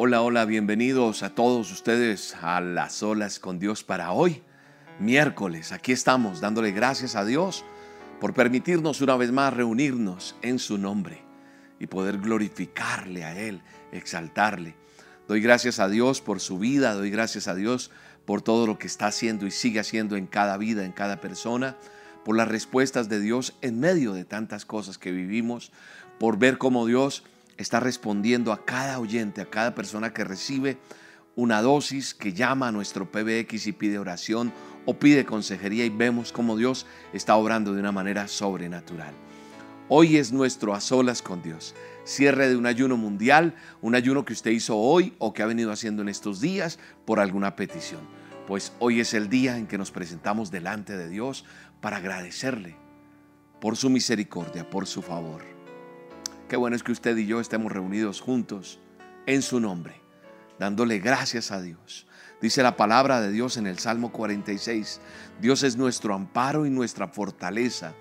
[0.00, 4.44] Hola, hola, bienvenidos a todos ustedes a las olas con Dios para hoy,
[5.00, 5.72] miércoles.
[5.72, 7.64] Aquí estamos dándole gracias a Dios
[8.20, 11.20] por permitirnos una vez más reunirnos en su nombre
[11.80, 14.76] y poder glorificarle a Él, exaltarle.
[15.26, 17.90] Doy gracias a Dios por su vida, doy gracias a Dios
[18.24, 21.76] por todo lo que está haciendo y sigue haciendo en cada vida, en cada persona,
[22.24, 25.72] por las respuestas de Dios en medio de tantas cosas que vivimos,
[26.20, 27.24] por ver cómo Dios
[27.58, 30.78] está respondiendo a cada oyente, a cada persona que recibe
[31.34, 34.52] una dosis, que llama a nuestro PBX y pide oración
[34.86, 39.12] o pide consejería y vemos cómo Dios está obrando de una manera sobrenatural.
[39.88, 41.74] Hoy es nuestro a solas con Dios.
[42.04, 45.72] Cierre de un ayuno mundial, un ayuno que usted hizo hoy o que ha venido
[45.72, 48.00] haciendo en estos días por alguna petición.
[48.46, 51.44] Pues hoy es el día en que nos presentamos delante de Dios
[51.80, 52.76] para agradecerle
[53.60, 55.57] por su misericordia, por su favor.
[56.48, 58.80] Qué bueno es que usted y yo estemos reunidos juntos
[59.26, 60.00] en su nombre,
[60.58, 62.06] dándole gracias a Dios.
[62.40, 64.98] Dice la palabra de Dios en el Salmo 46,
[65.42, 67.92] Dios es nuestro amparo y nuestra fortaleza,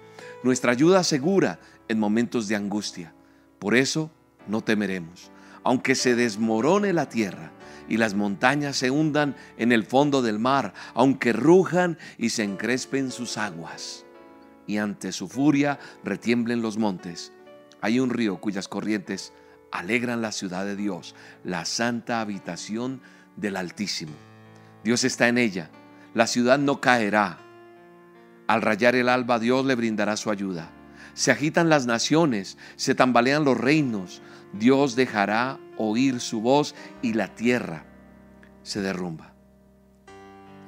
[0.44, 3.14] nuestra ayuda segura en momentos de angustia.
[3.60, 4.12] Por eso
[4.48, 5.30] no temeremos,
[5.66, 7.52] aunque se desmorone la tierra
[7.90, 13.12] y las montañas se hundan en el fondo del mar, aunque rujan y se encrespen
[13.12, 14.06] sus aguas,
[14.66, 17.34] y ante su furia retiemblen los montes
[17.82, 19.34] hay un río cuyas corrientes
[19.72, 23.02] alegran la ciudad de Dios, la santa habitación
[23.36, 24.14] del Altísimo.
[24.84, 25.70] Dios está en ella,
[26.14, 27.40] la ciudad no caerá.
[28.48, 30.70] Al rayar el alba Dios le brindará su ayuda.
[31.14, 34.22] Se agitan las naciones, se tambalean los reinos,
[34.54, 37.86] Dios dejará oír su voz y la tierra
[38.64, 39.34] se derrumba.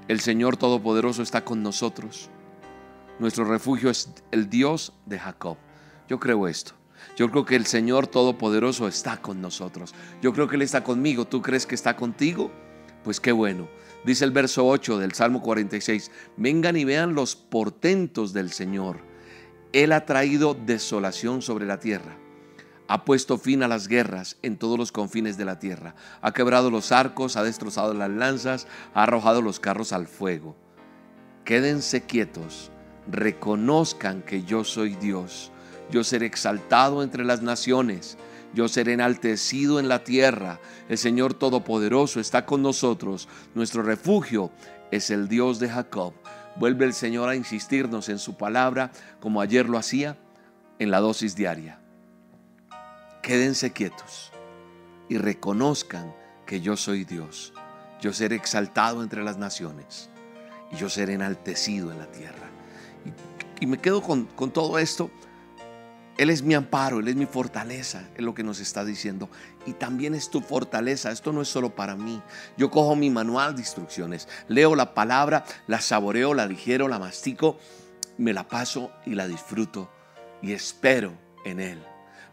[0.07, 2.29] El Señor Todopoderoso está con nosotros.
[3.19, 5.57] Nuestro refugio es el Dios de Jacob.
[6.07, 6.78] Yo creo esto.
[7.15, 9.93] Yo creo que el Señor Todopoderoso está con nosotros.
[10.21, 11.25] Yo creo que Él está conmigo.
[11.25, 12.51] ¿Tú crees que está contigo?
[13.03, 13.67] Pues qué bueno.
[14.05, 16.11] Dice el verso 8 del Salmo 46.
[16.37, 19.01] Vengan y vean los portentos del Señor.
[19.73, 22.17] Él ha traído desolación sobre la tierra.
[22.87, 25.93] Ha puesto fin a las guerras en todos los confines de la tierra.
[26.21, 30.55] Ha quebrado los arcos, ha destrozado las lanzas, ha arrojado los carros al fuego.
[31.45, 32.71] Quédense quietos,
[33.07, 35.51] reconozcan que yo soy Dios
[35.91, 38.17] yo seré exaltado entre las naciones,
[38.53, 40.59] yo seré enaltecido en la tierra.
[40.87, 44.51] El Señor Todopoderoso está con nosotros, nuestro refugio
[44.91, 46.13] es el Dios de Jacob.
[46.55, 50.17] Vuelve el Señor a insistirnos en su palabra como ayer lo hacía
[50.79, 51.79] en la dosis diaria.
[53.21, 54.31] Quédense quietos
[55.09, 56.13] y reconozcan
[56.45, 57.53] que yo soy Dios.
[58.01, 60.09] Yo seré exaltado entre las naciones
[60.71, 62.49] y yo seré enaltecido en la tierra.
[63.59, 65.11] Y, me quedo con, todo esto
[66.19, 69.29] él es mi amparo, Él es mi fortaleza, es lo que nos está diciendo.
[69.65, 72.21] Y también es tu fortaleza, esto no es solo para mí.
[72.57, 77.57] Yo cojo mi manual de instrucciones, leo la palabra, la saboreo, la digiero, la mastico,
[78.17, 79.89] me la paso y la disfruto
[80.41, 81.13] y espero
[81.45, 81.81] en Él.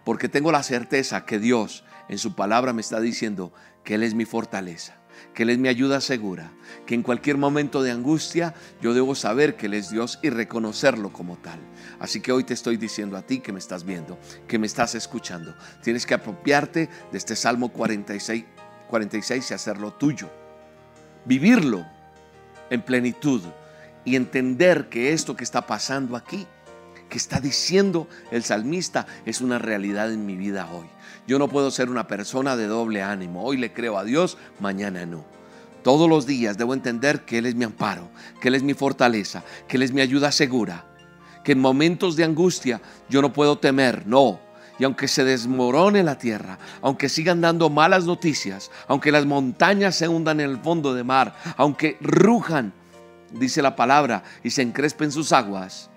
[0.04, 3.52] Porque tengo la certeza que Dios en su palabra me está diciendo
[3.84, 4.96] que Él es mi fortaleza
[5.34, 6.52] que Él es mi ayuda segura,
[6.86, 11.12] que en cualquier momento de angustia yo debo saber que Él es Dios y reconocerlo
[11.12, 11.58] como tal.
[11.98, 14.94] Así que hoy te estoy diciendo a ti que me estás viendo, que me estás
[14.94, 18.44] escuchando, tienes que apropiarte de este Salmo 46,
[18.88, 20.30] 46 y hacerlo tuyo,
[21.24, 21.86] vivirlo
[22.70, 23.42] en plenitud
[24.04, 26.46] y entender que esto que está pasando aquí
[27.08, 30.86] que está diciendo el salmista es una realidad en mi vida hoy.
[31.26, 33.44] Yo no puedo ser una persona de doble ánimo.
[33.44, 35.24] Hoy le creo a Dios, mañana no.
[35.82, 38.08] Todos los días debo entender que Él es mi amparo,
[38.40, 40.84] que Él es mi fortaleza, que Él es mi ayuda segura,
[41.44, 44.40] que en momentos de angustia yo no puedo temer, no.
[44.78, 50.08] Y aunque se desmorone la tierra, aunque sigan dando malas noticias, aunque las montañas se
[50.08, 52.72] hundan en el fondo de mar, aunque rujan,
[53.32, 55.88] dice la palabra, y se encrespen sus aguas,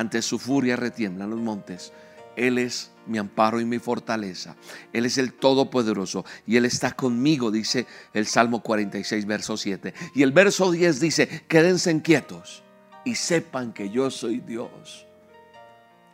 [0.00, 1.92] ante su furia retiemblan los montes.
[2.34, 4.56] Él es mi amparo y mi fortaleza.
[4.94, 9.92] Él es el Todopoderoso y Él está conmigo, dice el Salmo 46, verso 7.
[10.14, 12.62] Y el verso 10 dice, quédense quietos
[13.04, 15.06] y sepan que yo soy Dios.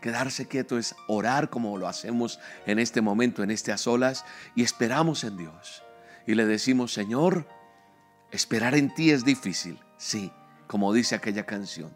[0.00, 4.24] Quedarse quieto es orar como lo hacemos en este momento, en este a solas,
[4.56, 5.84] y esperamos en Dios.
[6.26, 7.46] Y le decimos, Señor,
[8.32, 9.78] esperar en ti es difícil.
[9.96, 10.32] Sí,
[10.66, 11.94] como dice aquella canción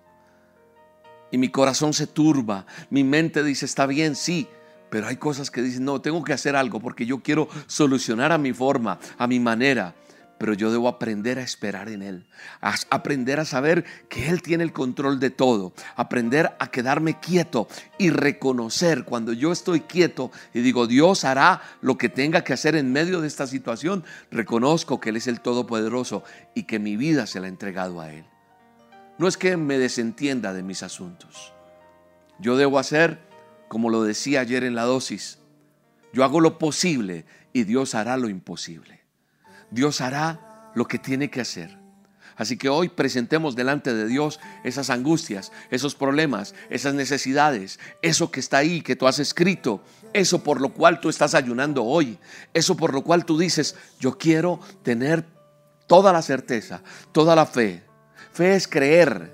[1.30, 4.48] y mi corazón se turba, mi mente dice, está bien, sí,
[4.90, 8.38] pero hay cosas que dicen, no, tengo que hacer algo porque yo quiero solucionar a
[8.38, 9.94] mi forma, a mi manera.
[10.36, 12.26] pero yo debo aprender a esperar en Él,
[12.62, 17.68] a aprender a saber que Él tiene el control de todo, aprender a quedarme quieto
[17.98, 22.74] y reconocer cuando yo estoy quieto y digo, Dios hará lo que tenga que hacer
[22.74, 26.24] en medio de esta situación, reconozco que Él es el Todopoderoso
[26.54, 28.24] y que mi vida se la ha entregado a Él.
[29.20, 31.52] No es que me desentienda de mis asuntos.
[32.38, 33.18] Yo debo hacer,
[33.68, 35.40] como lo decía ayer en la dosis,
[36.14, 39.02] yo hago lo posible y Dios hará lo imposible.
[39.70, 41.78] Dios hará lo que tiene que hacer.
[42.34, 48.40] Así que hoy presentemos delante de Dios esas angustias, esos problemas, esas necesidades, eso que
[48.40, 49.84] está ahí, que tú has escrito,
[50.14, 52.18] eso por lo cual tú estás ayunando hoy,
[52.54, 55.26] eso por lo cual tú dices, yo quiero tener
[55.86, 56.82] toda la certeza,
[57.12, 57.89] toda la fe.
[58.32, 59.32] Fe es creer,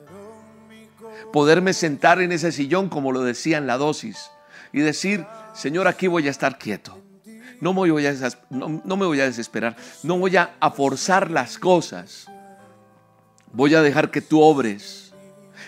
[1.32, 4.30] poderme sentar en ese sillón como lo decía en la dosis
[4.72, 6.98] y decir, Señor, aquí voy a estar quieto.
[7.60, 8.12] No me voy a,
[9.24, 9.76] desesperar.
[10.02, 12.26] No voy a forzar las cosas.
[13.52, 15.14] Voy a dejar que tú obres.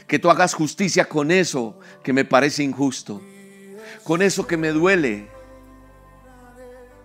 [0.07, 3.23] Que tú hagas justicia con eso que me parece injusto.
[4.05, 5.29] Con eso que me duele.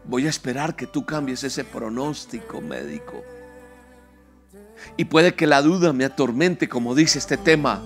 [0.06, 3.24] Voy a esperar que tú cambies ese pronóstico médico.
[4.98, 7.82] Y puede que la duda me atormente, como dice este tema.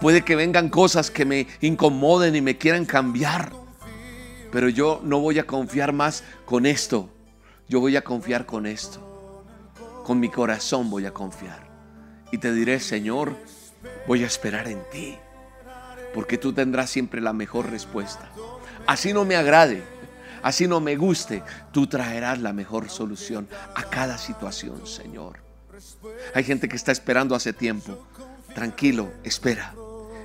[0.00, 3.52] Puede que vengan cosas que me incomoden y me quieran cambiar.
[4.50, 7.08] Pero yo no voy a confiar más con esto.
[7.68, 9.44] Yo voy a confiar con esto.
[10.04, 11.68] Con mi corazón voy a confiar.
[12.32, 13.36] Y te diré, Señor,
[14.06, 15.16] voy a esperar en ti.
[16.14, 18.30] Porque tú tendrás siempre la mejor respuesta.
[18.86, 19.84] Así no me agrade,
[20.42, 25.49] así no me guste, tú traerás la mejor solución a cada situación, Señor.
[26.34, 28.06] Hay gente que está esperando hace tiempo.
[28.54, 29.74] Tranquilo, espera.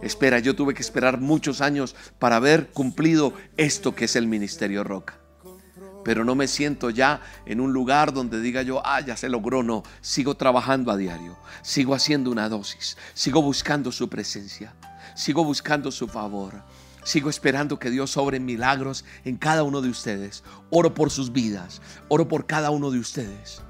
[0.02, 4.84] Espera, yo tuve que esperar muchos años para haber cumplido esto que es el Ministerio
[4.84, 5.18] Roca.
[6.04, 9.63] Pero no me siento ya en un lugar donde diga yo, ah, ya se logró,
[9.63, 9.84] no.
[10.02, 14.75] Sigo trabajando a diario, sigo haciendo una dosis, sigo buscando su presencia,
[15.16, 16.62] sigo buscando su favor.
[17.04, 20.44] Sigo esperando que Dios obre milagros en cada uno de ustedes.
[20.72, 21.80] Oro por sus vidas.
[22.08, 23.62] Oro por cada uno de ustedes.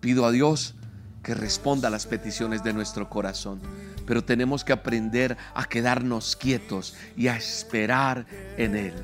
[0.00, 0.74] Pido a Dios
[1.22, 3.60] que responda a las peticiones de nuestro corazón
[4.06, 8.26] pero tenemos que aprender a quedarnos quietos y a esperar
[8.56, 8.94] en Él.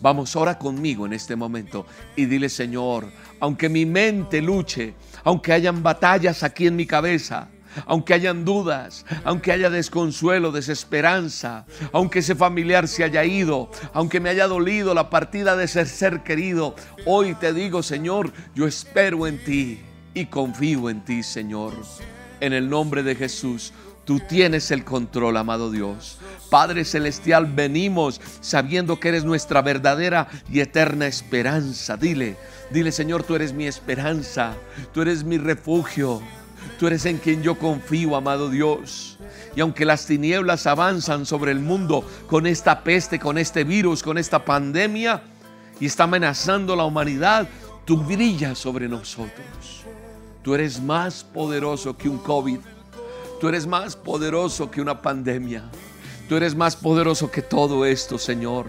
[0.00, 3.10] Vamos, ora conmigo en este momento y dile, Señor,
[3.40, 4.94] aunque mi mente luche,
[5.24, 7.48] aunque hayan batallas aquí en mi cabeza,
[7.86, 14.30] aunque hayan dudas, aunque haya desconsuelo, desesperanza, aunque ese familiar se haya ido, aunque me
[14.30, 19.80] haya dolido la partida de ser querido, hoy te digo, Señor, yo espero en ti
[20.18, 21.74] y confío en ti, Señor.
[22.40, 23.72] En el nombre de Jesús.
[24.04, 26.18] Tú tienes el control, amado Dios.
[26.50, 31.96] Padre Celestial, venimos sabiendo que eres nuestra verdadera y eterna esperanza.
[31.98, 32.36] Dile,
[32.70, 34.54] dile Señor, tú eres mi esperanza,
[34.94, 36.22] tú eres mi refugio,
[36.78, 39.18] tú eres en quien yo confío, amado Dios.
[39.54, 44.16] Y aunque las tinieblas avanzan sobre el mundo con esta peste, con este virus, con
[44.16, 45.22] esta pandemia,
[45.78, 47.46] y está amenazando la humanidad,
[47.84, 49.77] tú brillas sobre nosotros.
[50.48, 52.60] Tú eres más poderoso que un COVID.
[53.38, 55.62] Tú eres más poderoso que una pandemia.
[56.26, 58.64] Tú eres más poderoso que todo esto, Señor.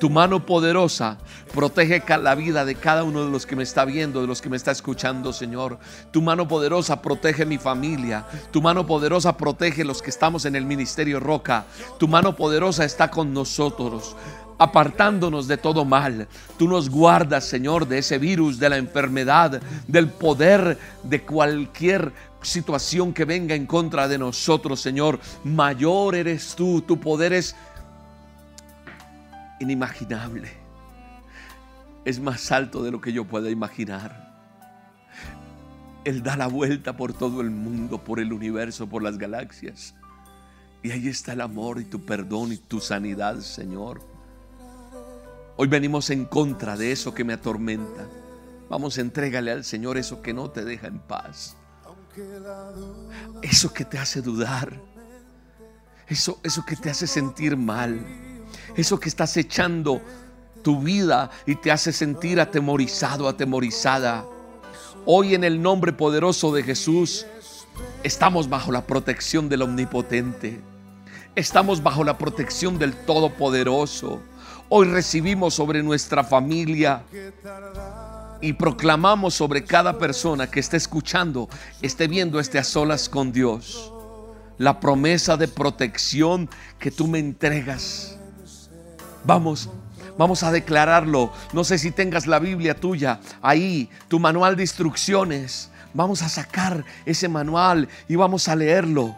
[0.00, 1.18] Tu mano poderosa
[1.54, 4.48] protege la vida de cada uno de los que me está viendo, de los que
[4.48, 5.78] me está escuchando, Señor.
[6.10, 8.26] Tu mano poderosa protege mi familia.
[8.50, 11.66] Tu mano poderosa protege los que estamos en el ministerio Roca.
[12.00, 14.16] Tu mano poderosa está con nosotros
[14.62, 16.28] apartándonos de todo mal.
[16.58, 23.12] Tú nos guardas, Señor, de ese virus, de la enfermedad, del poder de cualquier situación
[23.12, 25.18] que venga en contra de nosotros, Señor.
[25.44, 27.56] Mayor eres tú, tu poder es
[29.60, 30.50] inimaginable.
[32.04, 34.32] Es más alto de lo que yo pueda imaginar.
[36.04, 39.94] Él da la vuelta por todo el mundo, por el universo, por las galaxias.
[40.82, 44.11] Y ahí está el amor y tu perdón y tu sanidad, Señor.
[45.62, 48.08] Hoy venimos en contra de eso que me atormenta.
[48.68, 51.56] Vamos, entrégale al Señor eso que no te deja en paz.
[53.42, 54.80] Eso que te hace dudar.
[56.08, 58.04] Eso, eso que te hace sentir mal.
[58.76, 60.02] Eso que estás echando
[60.64, 64.26] tu vida y te hace sentir atemorizado, atemorizada.
[65.06, 67.24] Hoy en el nombre poderoso de Jesús
[68.02, 70.60] estamos bajo la protección del Omnipotente.
[71.36, 74.20] Estamos bajo la protección del Todopoderoso.
[74.74, 77.02] Hoy recibimos sobre nuestra familia
[78.40, 81.50] y proclamamos sobre cada persona que esté escuchando,
[81.82, 83.92] esté viendo este a solas con Dios,
[84.56, 86.48] la promesa de protección
[86.78, 88.16] que tú me entregas.
[89.24, 89.68] Vamos,
[90.16, 91.34] vamos a declararlo.
[91.52, 95.70] No sé si tengas la Biblia tuya ahí, tu manual de instrucciones.
[95.92, 99.14] vamos a sacar ese manual y vamos a leerlo.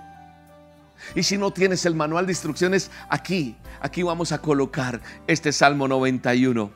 [1.15, 5.89] Y si no tienes el manual de instrucciones, aquí, aquí vamos a colocar este Salmo
[5.89, 6.71] 91.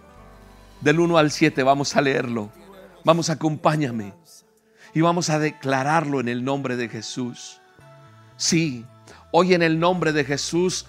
[0.80, 2.50] Del 1 al 7 vamos a leerlo.
[3.04, 4.14] Vamos, acompáñame.
[4.94, 7.60] Y vamos a declararlo en el nombre de Jesús.
[8.36, 8.84] Sí,
[9.32, 10.86] hoy en el nombre de Jesús,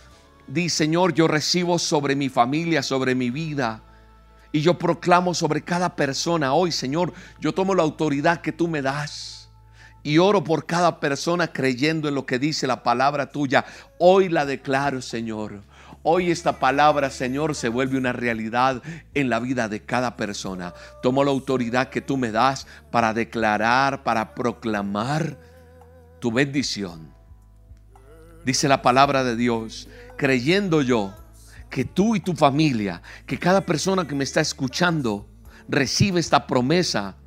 [0.48, 3.82] di Señor, yo recibo sobre mi familia, sobre mi vida.
[4.52, 8.82] Y yo proclamo sobre cada persona hoy, Señor, yo tomo la autoridad que tú me
[8.82, 9.39] das
[10.04, 13.66] y oro por cada persona creyendo en lo que dice la palabra tuya.
[13.98, 15.62] Hoy la declaro, Señor.
[16.02, 18.82] Hoy esta palabra, Señor, se vuelve una realidad
[19.14, 20.74] en la vida de cada persona.
[21.02, 25.38] Tomo la autoridad que tú me das para declarar, para proclamar
[26.20, 27.14] tu bendición.
[28.46, 31.14] Dice la palabra de Dios, creyendo yo
[31.70, 35.28] que tú y tu familia, que cada persona que me está escuchando,
[35.68, 37.18] recibe esta promesa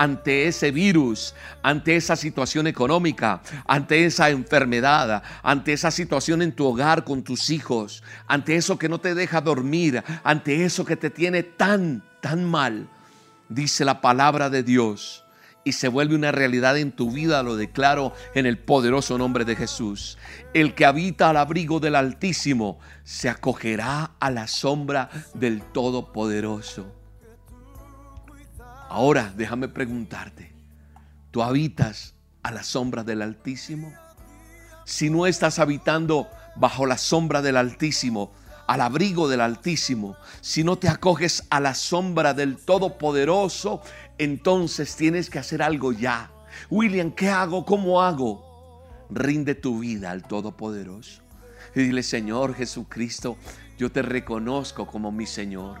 [0.00, 6.64] ante ese virus, ante esa situación económica, ante esa enfermedad, ante esa situación en tu
[6.64, 11.10] hogar con tus hijos, ante eso que no te deja dormir, ante eso que te
[11.10, 12.88] tiene tan, tan mal,
[13.50, 15.22] dice la palabra de Dios
[15.64, 19.54] y se vuelve una realidad en tu vida, lo declaro en el poderoso nombre de
[19.54, 20.16] Jesús.
[20.54, 26.99] El que habita al abrigo del Altísimo se acogerá a la sombra del Todopoderoso.
[28.90, 30.52] Ahora déjame preguntarte,
[31.30, 33.94] ¿tú habitas a la sombra del Altísimo?
[34.84, 38.32] Si no estás habitando bajo la sombra del Altísimo,
[38.66, 43.80] al abrigo del Altísimo, si no te acoges a la sombra del Todopoderoso,
[44.18, 46.32] entonces tienes que hacer algo ya.
[46.68, 47.64] William, ¿qué hago?
[47.64, 49.06] ¿Cómo hago?
[49.08, 51.22] Rinde tu vida al Todopoderoso.
[51.76, 53.36] Y dile, Señor Jesucristo,
[53.78, 55.78] yo te reconozco como mi Señor.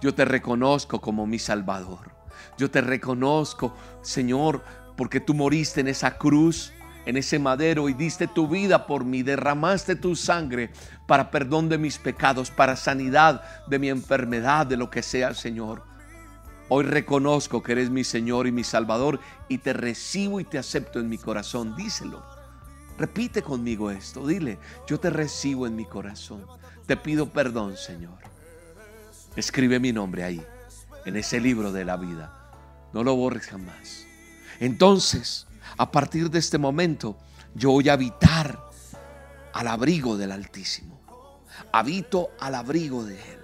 [0.00, 2.21] Yo te reconozco como mi Salvador.
[2.58, 4.62] Yo te reconozco, Señor,
[4.96, 6.72] porque tú moriste en esa cruz,
[7.06, 10.70] en ese madero y diste tu vida por mí, derramaste tu sangre
[11.06, 15.82] para perdón de mis pecados, para sanidad de mi enfermedad, de lo que sea, Señor.
[16.68, 21.00] Hoy reconozco que eres mi Señor y mi Salvador y te recibo y te acepto
[21.00, 21.76] en mi corazón.
[21.76, 22.22] Díselo.
[22.98, 24.26] Repite conmigo esto.
[24.26, 26.46] Dile, yo te recibo en mi corazón.
[26.86, 28.18] Te pido perdón, Señor.
[29.36, 30.42] Escribe mi nombre ahí,
[31.04, 32.42] en ese libro de la vida
[32.92, 34.06] no lo borres jamás.
[34.60, 37.16] Entonces, a partir de este momento,
[37.54, 38.58] yo voy a habitar
[39.52, 41.00] al abrigo del Altísimo.
[41.72, 43.38] Habito al abrigo de Él.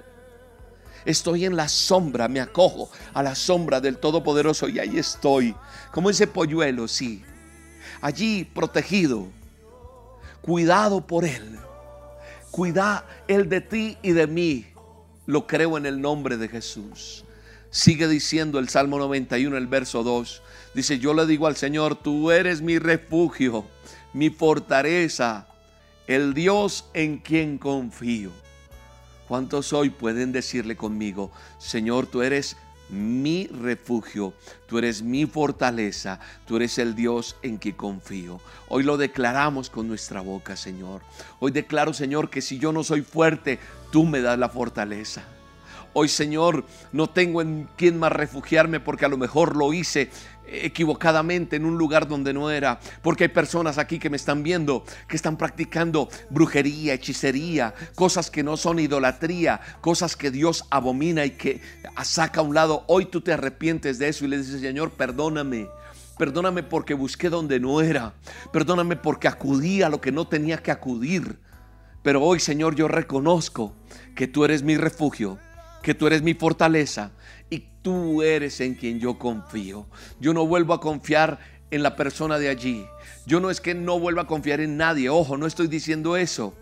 [1.05, 5.55] Estoy en la sombra, me acojo a la sombra del Todopoderoso y ahí estoy,
[5.93, 7.25] como ese polluelo, sí.
[8.03, 9.29] Allí protegido,
[10.43, 11.59] cuidado por Él.
[12.51, 14.67] Cuida Él de ti y de mí.
[15.27, 17.25] Lo creo en el nombre de Jesús.
[17.71, 20.43] Sigue diciendo el Salmo 91, el verso 2.
[20.75, 23.67] Dice, yo le digo al Señor, tú eres mi refugio,
[24.13, 25.47] mi fortaleza,
[26.07, 28.31] el Dios en quien confío.
[29.29, 32.57] ¿Cuántos hoy pueden decirle conmigo, Señor, tú eres
[32.89, 34.33] mi refugio,
[34.67, 38.41] tú eres mi fortaleza, tú eres el Dios en quien confío.
[38.69, 41.03] Hoy lo declaramos con nuestra boca, Señor.
[41.39, 43.59] Hoy declaro, Señor, que si yo no soy fuerte,
[43.93, 45.23] tú me das la fortaleza.
[45.93, 50.11] Hoy, Señor, no tengo en quién más refugiarme porque a lo mejor lo hice
[50.51, 52.81] equivocadamente en un lugar donde no era.
[53.03, 58.43] Porque hay personas aquí que me están viendo que están practicando brujería, hechicería, cosas que
[58.43, 61.61] no son idolatría, cosas que Dios abomina y que
[62.03, 62.85] saca a un lado.
[62.87, 65.69] Hoy tú te arrepientes de eso y le dices, Señor, perdóname.
[66.19, 68.15] Perdóname porque busqué donde no era.
[68.53, 71.39] Perdóname porque acudí a lo que no tenía que acudir.
[72.03, 73.75] Pero hoy, Señor, yo reconozco
[74.17, 75.39] que tú eres mi refugio
[75.83, 77.13] que tú eres mi fortaleza
[77.51, 79.87] y tú eres en quien yo confío.
[80.21, 81.39] Yo no vuelvo a confiar
[81.71, 82.87] en la persona de allí.
[83.27, 85.09] Yo no es que no vuelva a confiar en nadie.
[85.09, 86.55] Ojo, no estoy diciendo eso.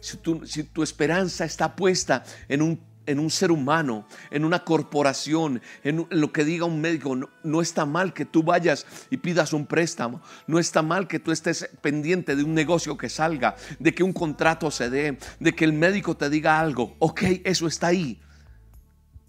[0.00, 4.64] Si tu, si tu esperanza está puesta en un en un ser humano, en una
[4.64, 7.16] corporación, en lo que diga un médico.
[7.16, 10.22] No, no, está mal que tú vayas y pidas un préstamo.
[10.46, 14.12] No está mal que tú estés pendiente de un negocio que salga, de que un
[14.12, 16.96] contrato se dé, de que el médico te diga algo.
[16.98, 18.20] Ok, eso está ahí.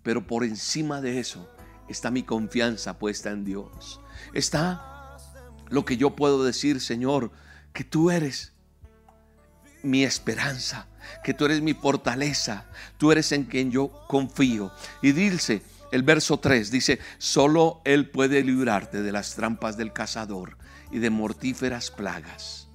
[0.04, 1.50] Pero por encima de eso
[1.88, 4.00] está mi confianza puesta en Dios.
[4.34, 5.18] Está
[5.70, 7.32] lo que yo puedo decir, Señor,
[7.74, 8.54] que tú eres
[9.82, 10.88] mi esperanza,
[11.24, 12.66] que tú eres mi fortaleza,
[12.98, 14.72] tú eres en quien yo confío.
[15.02, 20.58] Y dice el verso 3, dice, solo Él puede librarte de las trampas del cazador
[20.92, 22.68] y de mortíferas plagas.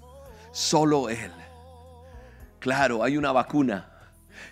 [0.53, 1.33] Solo Él.
[2.59, 3.98] Claro, hay una vacuna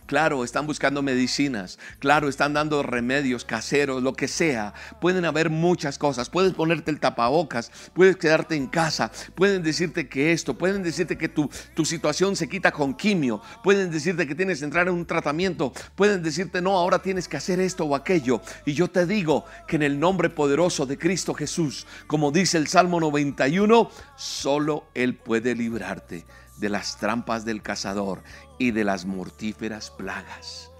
[0.07, 4.75] Claro, están buscando medicinas, claro, están dando remedios caseros, lo que sea.
[5.01, 6.31] Pueden haber muchas cosas.
[6.31, 11.29] Puedes ponerte el tapabocas, puedes quedarte en casa, pueden decirte que esto, pueden decirte que
[11.29, 15.07] tu, tu situación se quita con quimio, pueden decirte que tienes que entrar en un
[15.07, 18.41] tratamiento, pueden decirte no, ahora tienes que hacer esto o aquello.
[18.65, 22.69] Y yo te digo que en el nombre poderoso de Cristo Jesús, como dice el
[22.69, 26.25] Salmo 91, solo Él puede librarte
[26.59, 28.23] de las trampas del cazador
[28.59, 30.71] y de las mortíferas plagas.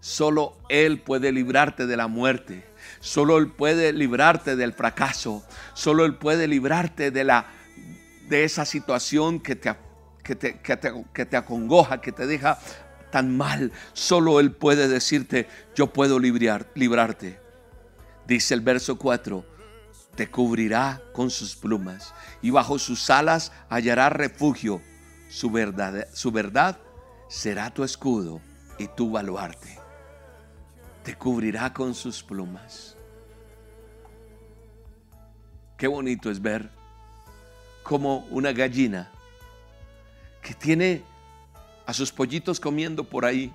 [0.00, 2.64] Solo Él puede librarte de la muerte.
[3.00, 5.44] Solo Él puede librarte del fracaso.
[5.74, 7.46] Solo Él puede librarte de, la,
[8.28, 9.74] de esa situación que te,
[10.22, 12.58] que, te, que te acongoja, que te deja
[13.10, 13.72] tan mal.
[13.94, 17.40] Solo Él puede decirte, yo puedo librar, librarte.
[18.26, 19.44] Dice el verso 4,
[20.14, 24.82] te cubrirá con sus plumas y bajo sus alas hallará refugio.
[25.28, 26.78] Su verdad, su verdad
[27.28, 28.40] será tu escudo
[28.78, 29.78] y tu baluarte.
[31.02, 32.96] Te cubrirá con sus plumas.
[35.76, 36.70] Qué bonito es ver
[37.82, 39.10] como una gallina
[40.42, 41.02] que tiene
[41.86, 43.52] a sus pollitos comiendo por ahí.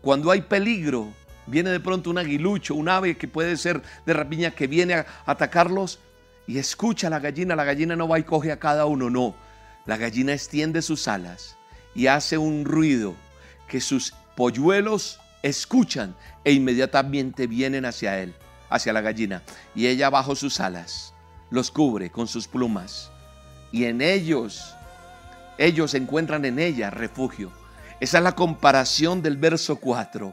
[0.00, 1.08] Cuando hay peligro,
[1.46, 5.06] viene de pronto un aguilucho, un ave que puede ser de rapiña que viene a
[5.26, 5.98] atacarlos
[6.46, 7.54] y escucha a la gallina.
[7.54, 9.34] La gallina no va y coge a cada uno, no.
[9.90, 11.56] La gallina extiende sus alas
[11.96, 13.16] y hace un ruido
[13.66, 18.32] que sus polluelos escuchan e inmediatamente vienen hacia él,
[18.68, 19.42] hacia la gallina.
[19.74, 21.12] Y ella bajo sus alas
[21.50, 23.10] los cubre con sus plumas.
[23.72, 24.76] Y en ellos,
[25.58, 27.50] ellos encuentran en ella refugio.
[27.98, 30.32] Esa es la comparación del verso 4.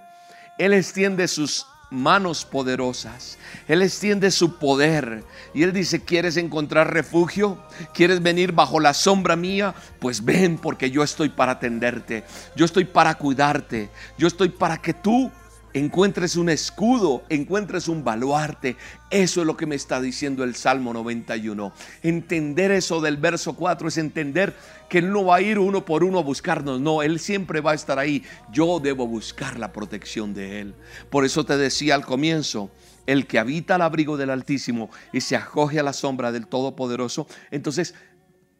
[0.60, 3.38] Él extiende sus manos poderosas.
[3.68, 7.58] Él extiende su poder y Él dice, ¿quieres encontrar refugio?
[7.94, 9.74] ¿Quieres venir bajo la sombra mía?
[10.00, 12.24] Pues ven porque yo estoy para atenderte.
[12.56, 13.90] Yo estoy para cuidarte.
[14.18, 15.32] Yo estoy para que tú
[15.74, 18.76] encuentres un escudo, encuentres un baluarte.
[19.10, 21.72] Eso es lo que me está diciendo el Salmo 91.
[22.04, 24.56] Entender eso del verso 4 es entender
[24.90, 27.72] que Él no va a ir uno por uno a buscarnos, no, Él siempre va
[27.72, 28.24] a estar ahí.
[28.52, 30.76] Yo debo buscar la protección de Él.
[31.10, 32.72] Por eso te decía al comienzo,
[33.06, 37.28] el que habita al abrigo del Altísimo y se acoge a la sombra del Todopoderoso,
[37.52, 37.96] entonces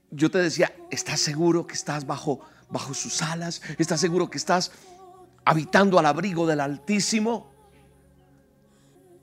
[0.10, 2.40] yo te decía, ¿estás seguro que estás bajo,
[2.70, 3.62] bajo sus alas?
[3.78, 4.72] ¿Estás seguro que estás
[5.48, 7.50] habitando al abrigo del Altísimo,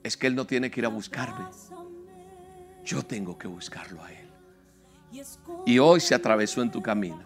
[0.01, 1.45] es que Él no tiene que ir a buscarme.
[2.83, 4.27] Yo tengo que buscarlo a Él.
[5.67, 7.21] Y hoy se atravesó en tu camino.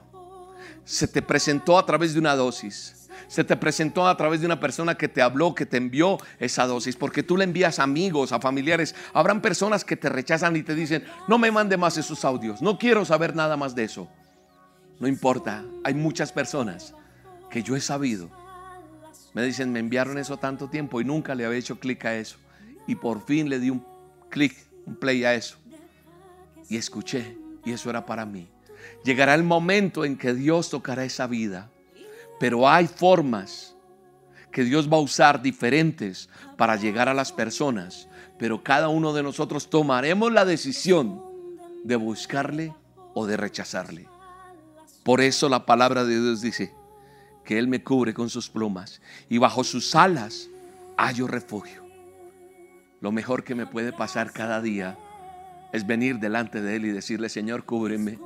[0.84, 3.08] Se te presentó a través de una dosis.
[3.30, 6.68] Se te presentó a través de una persona que te habló, que te envió esa
[6.68, 8.96] dosis, porque tú le envías amigos, a familiares.
[9.14, 12.78] Habrán personas que te rechazan y te dicen, no me mande más esos audios, no
[12.78, 14.10] quiero saber nada más de eso.
[15.00, 16.94] No importa, hay muchas personas
[17.50, 18.39] que yo he sabido
[19.34, 22.38] me dicen, me enviaron eso tanto tiempo y nunca le había hecho clic a eso.
[22.88, 23.86] Y por fin le di un
[24.30, 25.58] clic, un play a eso.
[26.68, 28.48] Y escuché, y eso era para mí.
[29.04, 31.70] Llegará el momento en que Dios tocará esa vida.
[32.40, 33.76] Pero hay formas
[34.52, 38.08] que Dios va a usar diferentes para llegar a las personas.
[38.38, 41.22] Pero cada uno de nosotros tomaremos la decisión
[41.84, 42.74] de buscarle
[43.14, 44.08] o de rechazarle.
[45.04, 46.74] Por eso la palabra de Dios dice,
[47.50, 50.48] que Él me cubre con sus plumas y bajo sus alas
[50.98, 51.84] hallo refugio.
[53.02, 55.00] Lo mejor que me puede pasar cada día
[55.74, 58.20] es venir delante de Él y decirle, Señor, cúbreme.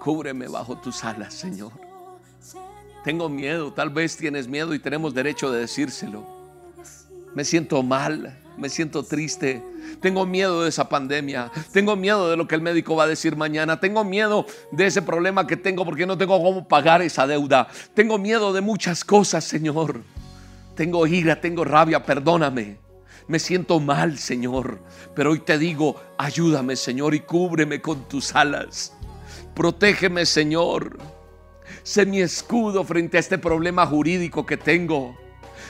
[0.00, 1.72] Cúbreme bajo tus alas, Señor.
[3.04, 6.26] Tengo miedo, tal vez tienes miedo y tenemos derecho de decírselo.
[7.34, 9.62] Me siento mal, me siento triste,
[10.00, 13.36] tengo miedo de esa pandemia, tengo miedo de lo que el médico va a decir
[13.36, 17.68] mañana, tengo miedo de ese problema que tengo porque no tengo cómo pagar esa deuda,
[17.94, 20.02] tengo miedo de muchas cosas, Señor.
[20.74, 22.78] Tengo ira, tengo rabia, perdóname.
[23.26, 24.80] Me siento mal, Señor,
[25.14, 28.92] pero hoy te digo, ayúdame, Señor, y cúbreme con tus alas.
[29.54, 30.98] Protégeme, Señor.
[31.82, 35.16] Sé mi escudo frente a este problema jurídico que tengo.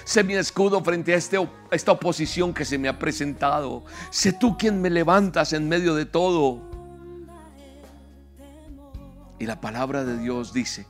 [0.05, 1.39] Sé mi escudo frente a este,
[1.71, 3.85] esta oposición que se me ha presentado.
[4.11, 6.61] Sé tú quien me levantas en medio de todo.
[9.39, 10.87] Y la palabra de Dios dice,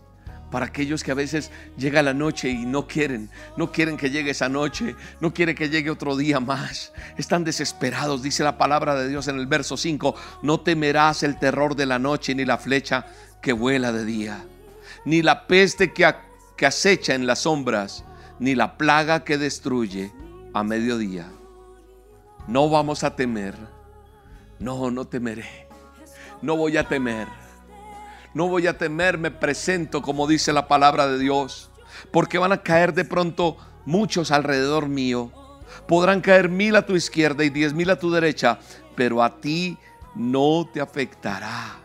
[0.50, 4.31] para aquellos que a veces llega la noche y no quieren, no quieren que llegue
[4.31, 9.09] esa noche, no quieren que llegue otro día más, están desesperados, dice la palabra de
[9.09, 13.07] Dios en el verso 5, no temerás el terror de la noche ni la flecha
[13.42, 14.44] que vuela de día,
[15.05, 16.14] ni la peste que,
[16.57, 18.05] que acecha en las sombras,
[18.38, 20.12] ni la plaga que destruye
[20.53, 21.31] a mediodía.
[22.47, 23.55] No vamos a temer.
[24.59, 25.66] No, no temeré.
[26.42, 27.29] No voy a temer.
[28.35, 31.70] no voy a temer, me presento como dice la palabra de Dios,
[32.11, 35.31] porque van a caer de pronto muchos alrededor mío.
[35.87, 38.59] Podrán caer mil a tu izquierda y diez mil a tu derecha,
[38.97, 39.79] pero a ti
[40.14, 41.77] no te afectará.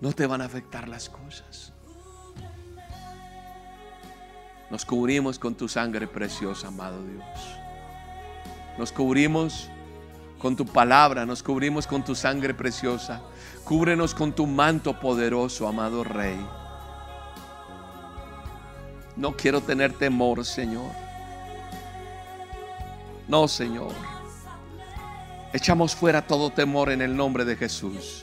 [0.00, 1.51] No te van a afectar las cosas.
[4.72, 7.58] Nos cubrimos con tu sangre preciosa, amado Dios.
[8.78, 9.68] Nos cubrimos
[10.38, 13.20] con tu palabra, nos cubrimos con tu sangre preciosa.
[13.64, 16.38] Cúbrenos con tu manto poderoso, amado Rey.
[19.14, 20.90] No quiero tener temor, Señor.
[23.28, 23.92] No, Señor.
[25.52, 28.22] Echamos fuera todo temor en el nombre de Jesús.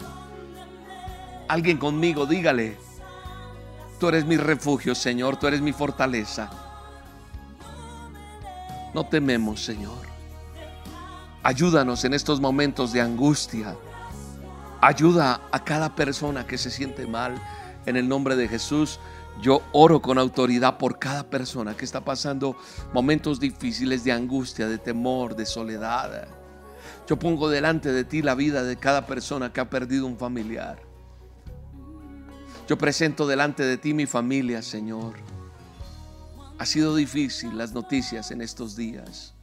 [1.48, 2.89] Alguien conmigo, dígale,
[4.00, 6.50] tú eres mi refugio, Señor, tú eres mi fortaleza.
[8.94, 10.08] No tememos, Señor.
[11.44, 13.76] Ayúdanos en estos momentos de angustia.
[14.82, 17.36] Ayuda a cada persona que se siente mal.
[17.86, 19.00] En el nombre de Jesús,
[19.42, 22.58] yo oro con autoridad por cada persona que está pasando
[22.94, 26.28] momentos difíciles de angustia, de temor, de soledad.
[27.08, 30.89] Yo pongo delante de ti la vida de cada persona que ha perdido un familiar.
[32.70, 35.16] Yo presento delante de ti mi familia, Señor.
[36.60, 39.34] Ha sido difícil las noticias en estos días.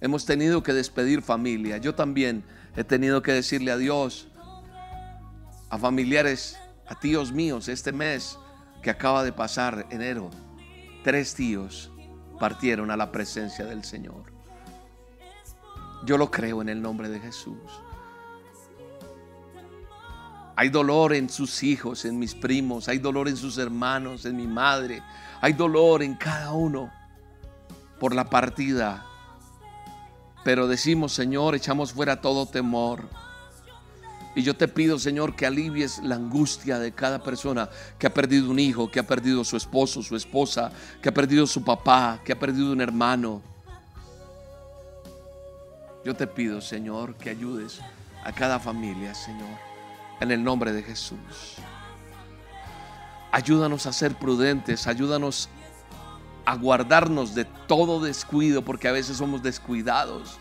[0.00, 1.78] Hemos tenido que despedir familia.
[1.78, 2.44] Yo también
[2.76, 4.28] he tenido que decirle adiós
[5.68, 8.38] a familiares, a tíos míos este mes
[8.80, 10.30] que acaba de pasar, enero.
[11.02, 11.90] Tres tíos
[12.38, 14.32] partieron a la presencia del Señor.
[16.06, 17.58] Yo lo creo en el nombre de Jesús.
[20.56, 24.46] Hay dolor en sus hijos, en mis primos, hay dolor en sus hermanos, en mi
[24.46, 25.02] madre.
[25.40, 26.90] Hay dolor en cada uno
[27.98, 29.04] por la partida
[30.44, 33.08] pero decimos, Señor, echamos fuera todo temor.
[34.36, 38.50] Y yo te pido, Señor, que alivies la angustia de cada persona que ha perdido
[38.50, 42.32] un hijo, que ha perdido su esposo, su esposa, que ha perdido su papá, que
[42.32, 43.40] ha perdido un hermano.
[46.04, 47.80] Yo te pido, Señor, que ayudes
[48.22, 49.48] a cada familia, Señor,
[50.24, 51.56] en el nombre de Jesús.
[53.30, 55.48] Ayúdanos a ser prudentes, ayúdanos
[56.44, 60.38] a guardarnos de todo descuido, porque a veces somos descuidados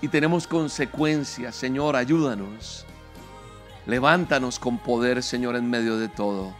[0.00, 1.54] y tenemos consecuencias.
[1.54, 2.86] Señor, ayúdanos.
[3.86, 6.54] Levántanos con poder, Señor, en medio de todo.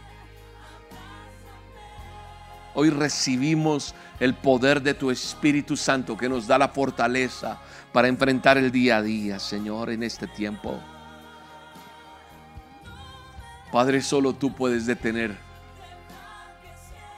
[2.73, 7.59] Hoy recibimos el poder de tu Espíritu Santo que nos da la fortaleza
[7.91, 10.79] para enfrentar el día a día, Señor, en este tiempo.
[13.71, 15.37] Padre, solo tú puedes detener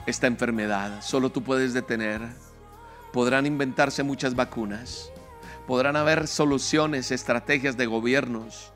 [0.06, 1.02] esta enfermedad.
[1.02, 2.20] Solo tú puedes detener.
[3.12, 5.10] Podrán inventarse muchas vacunas.
[5.66, 8.72] Podrán haber soluciones, estrategias de gobiernos.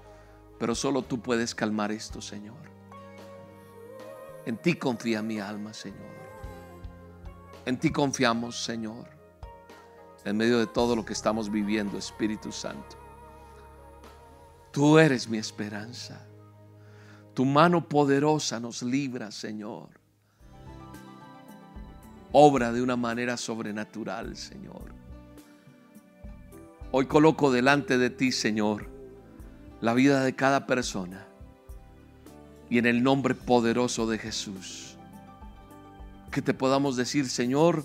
[0.59, 2.57] Pero solo tú puedes calmar esto, Señor.
[4.45, 6.19] En ti confía mi alma, Señor.
[7.65, 9.09] En ti confiamos, Señor.
[10.25, 12.97] En medio de todo lo que estamos viviendo, Espíritu Santo.
[14.73, 16.28] Tú eres mi esperanza.
[17.39, 19.99] Tu mano poderosa nos libra, Señor
[22.33, 24.93] obra de una manera sobrenatural, Señor.
[26.91, 28.89] Hoy coloco delante de ti, Señor,
[29.81, 31.27] la vida de cada persona
[32.71, 34.97] y en el nombre poderoso de Jesús.
[36.31, 37.85] Que te podamos decir, Señor,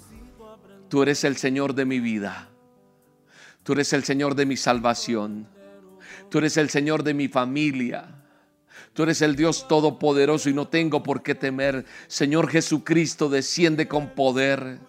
[0.90, 2.50] tú eres el Señor de mi vida.
[3.64, 5.48] Tú eres el Señor de mi salvación.
[6.30, 8.23] Tú eres el Señor de mi familia.
[8.94, 11.86] Tú eres el Dios todopoderoso y no tengo por qué temer.
[12.08, 14.80] Señor Jesucristo, desciende con poder.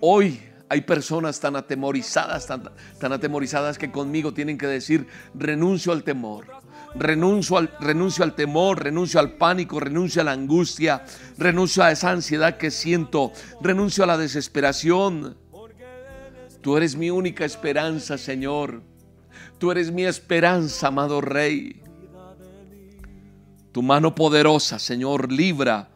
[0.00, 6.02] Hoy hay personas tan atemorizadas, tan, tan, atemorizadas que conmigo tienen que decir, renuncio al
[6.02, 6.46] temor,
[6.96, 11.04] renuncio al, renuncio al temor, renuncio al pánico, renuncio a la angustia,
[11.38, 15.36] renuncio a esa ansiedad que siento, renuncio a la desesperación.
[16.60, 18.82] Tú eres mi única esperanza, Señor.
[19.58, 21.83] Tú eres mi esperanza, amado Rey.
[23.74, 25.88] Tu mano poderosa, Señor, libra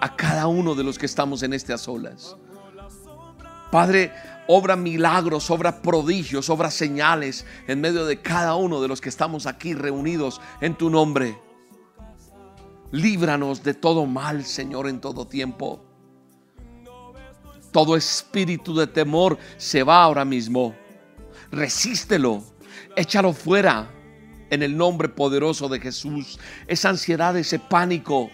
[0.00, 2.34] a cada uno de los que estamos en estas olas.
[3.70, 4.14] Padre,
[4.48, 9.44] obra milagros, obra prodigios, obra señales en medio de cada uno de los que estamos
[9.44, 11.38] aquí reunidos en tu nombre.
[12.92, 15.84] Líbranos de todo mal, Señor, en todo tiempo.
[17.72, 20.74] Todo espíritu de temor se va ahora mismo.
[21.50, 22.42] Resístelo,
[22.96, 23.92] échalo fuera
[24.50, 26.38] en el nombre poderoso de Jesús.
[26.66, 28.30] Esa ansiedad, ese pánico.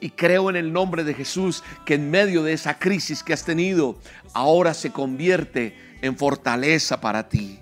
[0.00, 3.44] Y creo en el nombre de Jesús que en medio de esa crisis que has
[3.44, 3.98] tenido,
[4.32, 7.60] ahora se convierte en fortaleza para ti.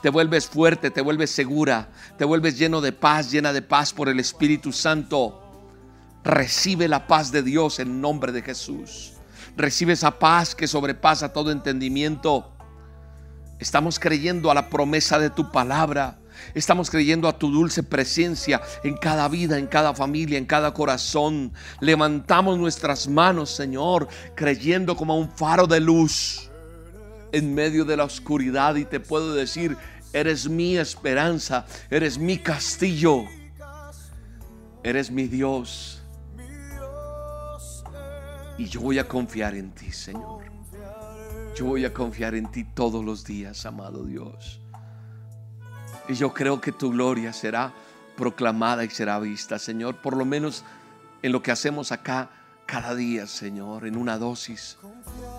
[0.00, 4.08] te vuelves fuerte, te vuelves segura, te vuelves lleno de paz, llena de paz por
[4.08, 5.38] el Espíritu Santo.
[6.24, 9.12] Recibe la paz de Dios en nombre de Jesús.
[9.56, 12.52] Recibe esa paz que sobrepasa todo entendimiento.
[13.58, 16.18] Estamos creyendo a la promesa de tu palabra.
[16.54, 21.52] Estamos creyendo a tu dulce presencia en cada vida, en cada familia, en cada corazón.
[21.80, 26.50] Levantamos nuestras manos, Señor, creyendo como un faro de luz
[27.32, 29.76] en medio de la oscuridad y te puedo decir,
[30.12, 33.24] eres mi esperanza, eres mi castillo,
[34.82, 36.02] eres mi Dios.
[38.58, 40.42] Y yo voy a confiar en ti, Señor.
[41.56, 44.61] Yo voy a confiar en ti todos los días, amado Dios.
[46.08, 47.72] Y yo creo que tu gloria será
[48.16, 50.64] proclamada y será vista, Señor, por lo menos
[51.22, 52.30] en lo que hacemos acá
[52.66, 54.78] cada día, Señor, en una dosis,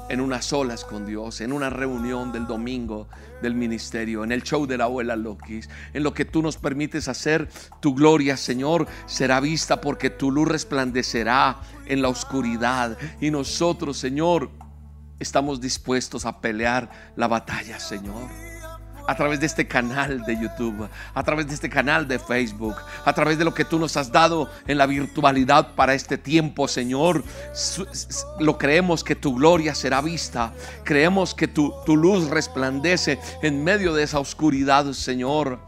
[0.09, 3.07] en unas solas con Dios, en una reunión del domingo
[3.41, 7.07] del ministerio, en el show de la abuela Lokis, en lo que tú nos permites
[7.07, 7.49] hacer,
[7.79, 12.97] tu gloria, Señor, será vista porque tu luz resplandecerá en la oscuridad.
[13.19, 14.51] Y nosotros, Señor,
[15.19, 18.52] estamos dispuestos a pelear la batalla, Señor
[19.07, 23.13] a través de este canal de YouTube, a través de este canal de Facebook, a
[23.13, 27.23] través de lo que tú nos has dado en la virtualidad para este tiempo, Señor.
[28.39, 30.53] Lo creemos que tu gloria será vista.
[30.83, 35.59] Creemos que tu, luz resplandece en medio de esa oscuridad, Señor.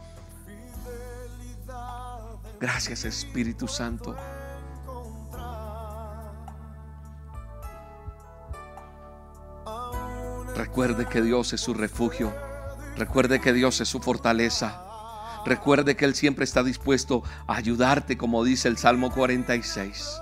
[2.60, 4.16] Gracias, Espíritu Santo.
[10.56, 12.34] Recuerde que Dios es su refugio
[12.98, 14.82] Recuerde que Dios es su fortaleza.
[15.46, 20.22] Recuerde que Él siempre está dispuesto a ayudarte, como dice el Salmo 46.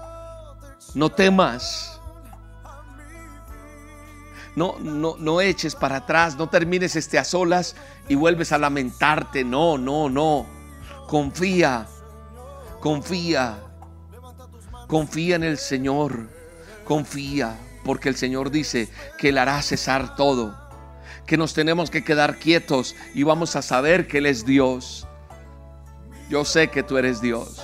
[0.96, 2.02] No temas.
[4.56, 7.76] No, no, no eches para atrás, no termines este a solas
[8.08, 9.44] y vuelves a lamentarte.
[9.44, 10.46] No, no, no.
[11.08, 11.88] Confía,
[12.80, 13.60] confía,
[14.88, 16.28] confía en el Señor.
[16.86, 20.63] Confía, porque el Señor dice que Él hará cesar todo
[21.26, 25.08] que nos tenemos que quedar quietos y vamos a saber que Él es Dios.
[26.30, 27.62] Yo sé que tú eres Dios.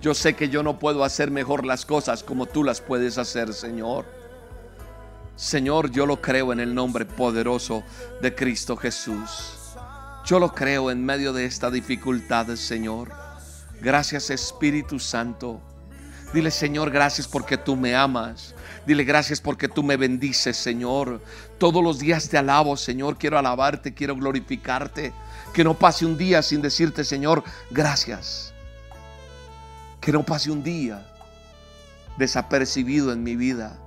[0.00, 3.52] Yo sé que yo no puedo hacer mejor las cosas como tú las puedes hacer,
[3.52, 4.06] Señor.
[5.36, 7.82] Señor, yo lo creo en el nombre poderoso
[8.22, 9.56] de Cristo Jesús.
[10.24, 13.10] Yo lo creo en medio de esta dificultad, Señor.
[13.80, 15.60] Gracias Espíritu Santo.
[16.32, 18.54] Dile, Señor, gracias porque tú me amas.
[18.86, 21.22] Dile gracias porque tú me bendices, Señor.
[21.58, 23.18] Todos los días te alabo, Señor.
[23.18, 25.12] Quiero alabarte, quiero glorificarte.
[25.52, 28.54] Que no pase un día sin decirte, Señor, gracias.
[30.00, 31.06] Que no pase un día
[32.16, 33.78] desapercibido en mi vida,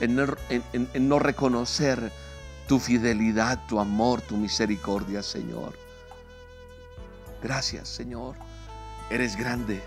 [0.00, 2.12] en no, en no reconocer
[2.66, 5.78] tu fidelidad, tu amor, tu misericordia, Señor.
[7.42, 8.36] Gracias, Señor.
[9.10, 9.82] Eres grande,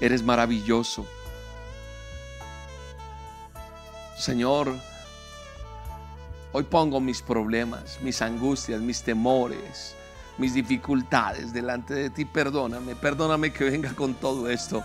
[0.00, 1.06] eres maravilloso.
[4.24, 4.74] Señor,
[6.52, 9.94] hoy pongo mis problemas, mis angustias, mis temores,
[10.38, 12.24] mis dificultades delante de ti.
[12.24, 14.82] Perdóname, perdóname que venga con todo esto,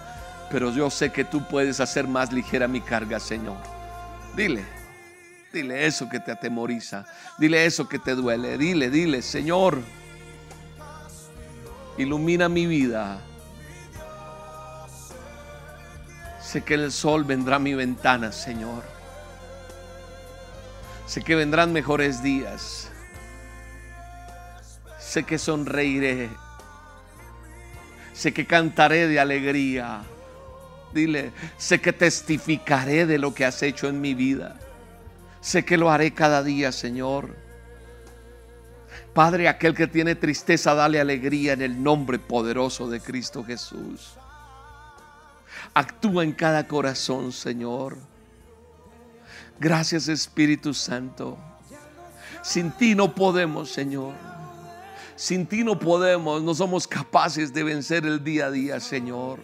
[0.51, 3.55] pero yo sé que tú puedes hacer más ligera mi carga, Señor.
[4.35, 4.65] Dile,
[5.53, 7.05] dile eso que te atemoriza,
[7.37, 9.79] dile eso que te duele, dile, dile, Señor,
[11.97, 13.21] ilumina mi vida.
[16.41, 18.98] Sé que el sol vendrá a mi ventana, Señor.
[21.09, 22.91] Sé que vendrán mejores días.
[24.99, 26.29] Sé que sonreiré.
[28.13, 30.03] Sé que cantaré de alegría.
[30.93, 34.59] Dile, sé que testificaré de lo que has hecho en mi vida.
[35.41, 37.35] Sé que lo haré cada día, Señor.
[39.11, 44.13] Padre, aquel que tiene tristeza, dale alegría en el nombre poderoso de Cristo Jesús.
[45.73, 47.97] Actúa en cada corazón, Señor.
[49.59, 51.37] Gracias Espíritu Santo.
[52.41, 54.13] Sin ti no podemos, Señor.
[55.17, 59.39] Sin ti no podemos, no somos capaces de vencer el día a día, Señor.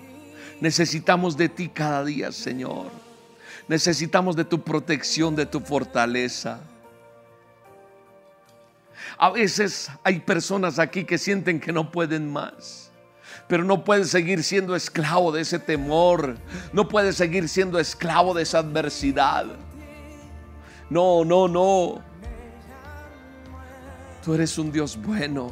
[0.61, 2.89] Necesitamos de ti cada día, Señor.
[3.67, 6.61] Necesitamos de tu protección, de tu fortaleza.
[9.17, 12.89] A veces hay personas aquí que sienten que no pueden más,
[13.49, 16.37] pero no pueden seguir siendo esclavo de ese temor,
[16.71, 19.45] no pueden seguir siendo esclavo de esa adversidad.
[20.89, 22.01] No, no, no.
[24.23, 25.51] Tú eres un Dios bueno.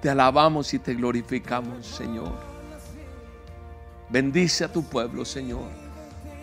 [0.00, 2.32] Te alabamos y te glorificamos, Señor.
[4.08, 5.68] Bendice a tu pueblo, Señor.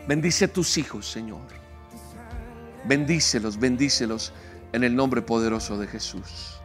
[0.07, 1.41] Bendice a tus hijos, Señor.
[2.85, 4.33] Bendícelos, bendícelos
[4.71, 6.59] en el nombre poderoso de Jesús.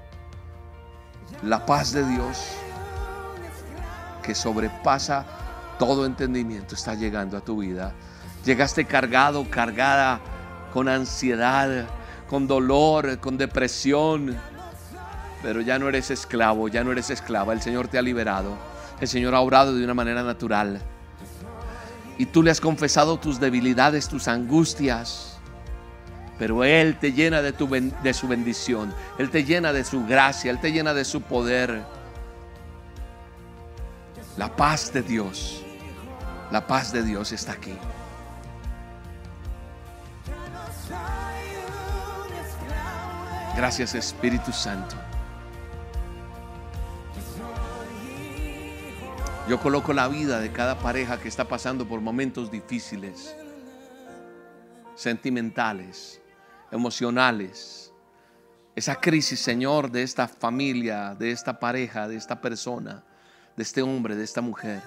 [1.42, 2.38] La paz de Dios
[4.22, 5.24] que sobrepasa
[5.78, 7.94] todo entendimiento está llegando a tu vida.
[8.44, 10.20] Llegaste cargado, cargada
[10.72, 11.86] con ansiedad,
[12.28, 14.36] con dolor, con depresión,
[15.42, 17.52] pero ya no eres esclavo, ya no eres esclava.
[17.52, 18.56] El Señor te ha liberado.
[19.00, 20.80] El Señor ha obrado de una manera natural.
[22.18, 25.38] Y tú le has confesado tus debilidades, tus angustias.
[26.38, 28.94] Pero Él te llena de, tu, de su bendición.
[29.18, 30.50] Él te llena de su gracia.
[30.50, 31.82] Él te llena de su poder.
[34.36, 35.62] La paz de Dios.
[36.50, 37.74] La paz de Dios está aquí.
[43.56, 44.96] Gracias Espíritu Santo.
[49.48, 53.34] Yo coloco la vida de cada pareja que está pasando por momentos difíciles,
[54.94, 56.22] sentimentales,
[56.70, 57.92] emocionales.
[58.76, 63.02] Esa crisis, Señor, de esta familia, de esta pareja, de esta persona,
[63.56, 64.82] de este hombre, de esta mujer.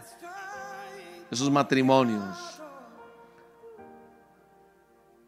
[1.30, 2.62] Esos matrimonios.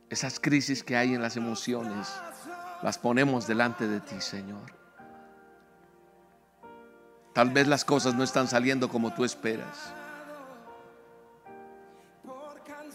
[0.09, 2.07] Esas crisis que hay en las emociones,
[2.81, 4.73] las ponemos delante de ti, Señor.
[7.33, 9.93] Tal vez las cosas no están saliendo como tú esperas.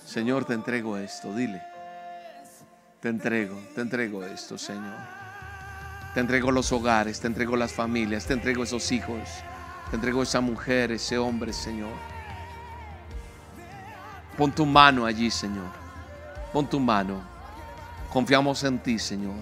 [0.05, 1.63] Señor, te entrego esto, dile.
[3.01, 4.97] Te entrego, te entrego esto, Señor.
[6.15, 9.21] Te entrego los hogares, te entrego las familias, te entrego esos hijos,
[9.91, 11.93] te entrego esa mujer, ese hombre, Señor.
[14.37, 15.71] Pon tu mano allí, Señor.
[16.53, 17.21] Pon tu mano.
[18.13, 19.37] Confiamos en ti, Señor.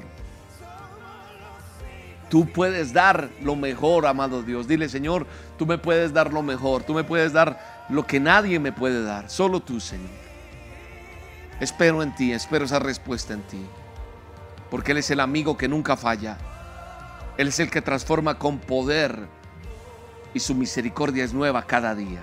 [2.29, 4.69] Tú puedes dar lo mejor, amado Dios.
[4.69, 6.83] Dile, Señor, tú me puedes dar lo mejor.
[6.83, 9.31] Tú me puedes dar lo que nadie me puede dar.
[9.31, 10.11] Solo tú, Señor.
[11.61, 13.67] Espero en ti, espero esa respuesta en ti.
[14.71, 16.37] Porque Él es el amigo que nunca falla.
[17.38, 19.27] Él es el que transforma con poder.
[20.35, 22.21] Y su misericordia es nueva cada día.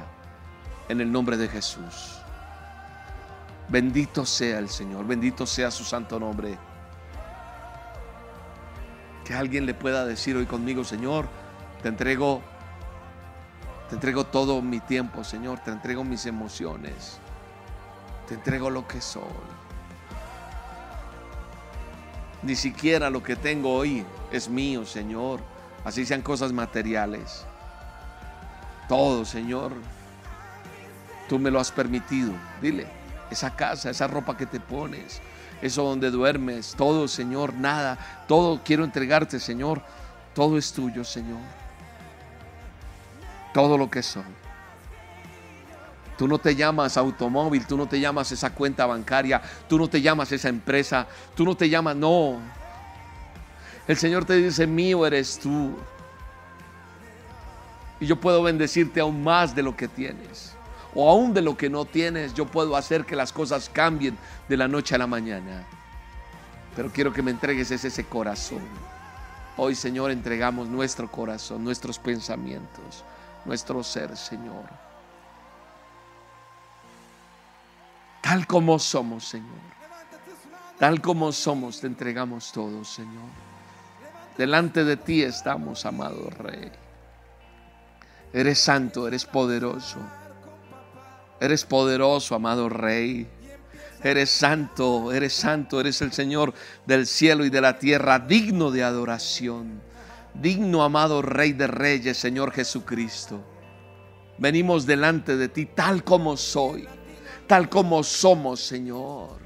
[0.88, 2.20] En el nombre de Jesús.
[3.68, 5.08] Bendito sea el Señor.
[5.08, 6.58] Bendito sea su santo nombre.
[9.26, 11.28] Que alguien le pueda decir hoy conmigo, Señor,
[11.82, 12.42] te entrego,
[13.90, 17.18] te entrego todo mi tiempo, Señor, te entrego mis emociones,
[18.28, 19.24] te entrego lo que soy.
[22.44, 25.40] Ni siquiera lo que tengo hoy es mío, Señor.
[25.84, 27.44] Así sean cosas materiales.
[28.88, 29.72] Todo, Señor.
[31.28, 32.32] Tú me lo has permitido.
[32.62, 32.86] Dile,
[33.32, 35.22] esa casa, esa ropa que te pones,
[35.62, 39.82] eso donde duermes, todo, Señor, nada, todo quiero entregarte, Señor.
[40.34, 41.39] Todo es tuyo, Señor.
[43.54, 44.24] Todo lo que soy.
[46.18, 50.02] Tú no te llamas automóvil, tú no te llamas esa cuenta bancaria, tú no te
[50.02, 52.39] llamas esa empresa, tú no te llamas, no.
[53.88, 55.78] El Señor te dice, mío eres tú.
[58.00, 60.55] Y yo puedo bendecirte aún más de lo que tienes
[60.95, 64.55] o aún de lo que no tienes, yo puedo hacer que las cosas cambien de
[64.55, 65.65] la noche a la mañana.
[66.75, 68.62] Pero quiero que me entregues ese, corazón.
[69.58, 73.03] Hoy, Señor, entregamos nuestro corazón, nuestros pensamientos,
[73.43, 74.63] nuestro ser, Señor.
[78.21, 79.75] Tal como somos, Señor.
[80.79, 83.29] Tal como somos, te entregamos todo, Señor.
[84.38, 86.71] Delante de ti estamos, amado Rey.
[88.34, 89.99] Eres santo, eres poderoso.
[91.39, 93.28] Eres poderoso, amado Rey.
[94.04, 96.54] Eres santo, eres santo, eres el Señor
[96.86, 99.82] del cielo y de la tierra, digno de adoración.
[100.34, 103.41] Digno, amado Rey de Reyes, Señor Jesucristo.
[104.38, 106.88] Venimos delante de ti tal como soy,
[107.48, 109.39] tal como somos, Señor.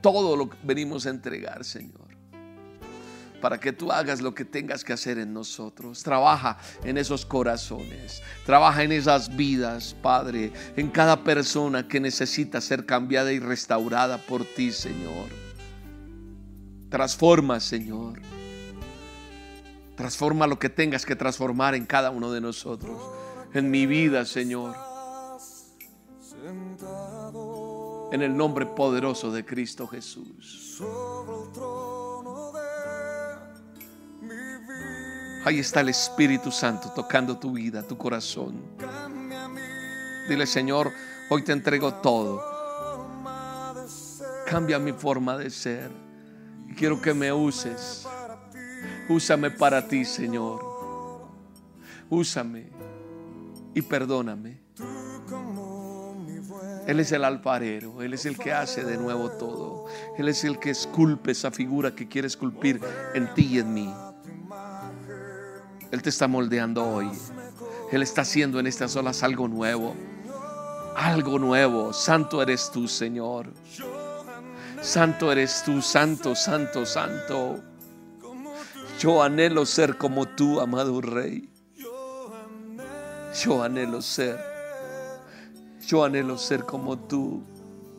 [0.00, 2.01] Todo lo que venimos a entregar, Señor
[3.42, 6.02] para que tú hagas lo que tengas que hacer en nosotros.
[6.04, 12.86] Trabaja en esos corazones, trabaja en esas vidas, Padre, en cada persona que necesita ser
[12.86, 15.26] cambiada y restaurada por ti, Señor.
[16.88, 18.22] Transforma, Señor.
[19.96, 23.00] Transforma lo que tengas que transformar en cada uno de nosotros.
[23.52, 24.76] En mi vida, Señor.
[28.12, 30.80] En el nombre poderoso de Cristo Jesús.
[35.44, 38.62] Ahí está el Espíritu Santo tocando tu vida, tu corazón.
[40.28, 40.92] Dile, Señor,
[41.30, 42.40] hoy te entrego todo.
[44.46, 45.90] Cambia mi forma de ser.
[46.76, 48.06] Quiero que me uses.
[49.08, 50.60] Úsame para ti, Señor.
[52.08, 52.70] Úsame
[53.74, 54.60] y perdóname.
[56.86, 59.86] Él es el alfarero, Él es el que hace de nuevo todo.
[60.18, 62.80] Él es el que esculpe esa figura que quiere esculpir
[63.14, 63.92] en ti y en mí.
[65.92, 67.10] Él te está moldeando hoy.
[67.92, 69.94] Él está haciendo en estas olas algo nuevo.
[70.96, 71.92] Algo nuevo.
[71.92, 73.52] Santo eres tú, Señor.
[74.80, 77.62] Santo eres tú, santo, santo, santo.
[78.98, 81.50] Yo anhelo ser como tú, amado Rey.
[83.44, 84.40] Yo anhelo ser.
[85.86, 87.42] Yo anhelo ser como tú.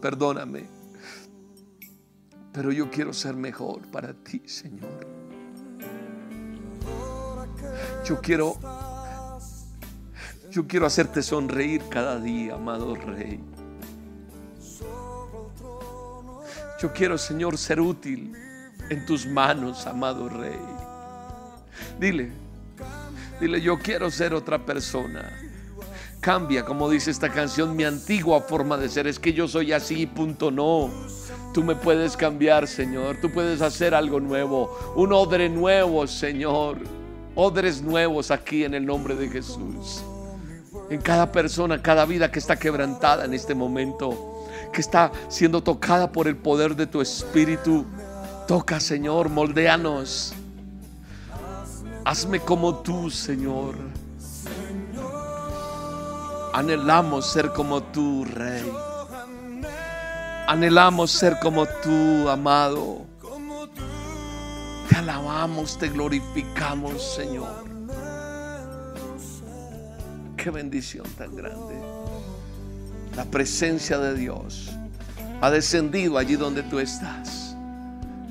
[0.02, 0.68] Perdóname.
[2.52, 5.13] Pero yo quiero ser mejor para ti, Señor.
[8.04, 8.58] Yo quiero
[10.54, 13.40] yo quiero hacerte sonreír cada día, amado Rey.
[16.80, 18.36] Yo quiero, Señor, ser útil
[18.92, 20.60] en tus manos, amado Rey.
[22.00, 22.32] Dile,
[23.42, 25.32] dile, yo quiero ser otra persona.
[26.20, 29.08] Cambia, como dice esta canción, mi antigua forma de ser.
[29.08, 30.92] Es que yo soy así, punto no.
[31.52, 33.18] Tú me puedes cambiar, Señor.
[33.20, 34.94] Tú puedes hacer algo nuevo.
[34.96, 36.78] Un odre nuevo, Señor.
[37.36, 40.04] Odres nuevos aquí en el nombre de Jesús.
[40.90, 44.46] En cada persona, cada vida que está quebrantada en este momento.
[44.72, 47.86] Que está siendo tocada por el poder de tu Espíritu.
[48.48, 50.34] Toca, Señor, moldeanos.
[52.06, 53.76] Hazme como tú, Señor.
[56.54, 58.72] Anhelamos ser como tú, Rey.
[60.48, 63.13] Anhelamos ser como tú, amado.
[64.94, 67.66] Te alabamos, te glorificamos, Señor.
[70.38, 71.82] Qué bendición tan grande.
[73.16, 74.70] La presencia de Dios
[75.42, 77.58] ha descendido allí donde tú estás.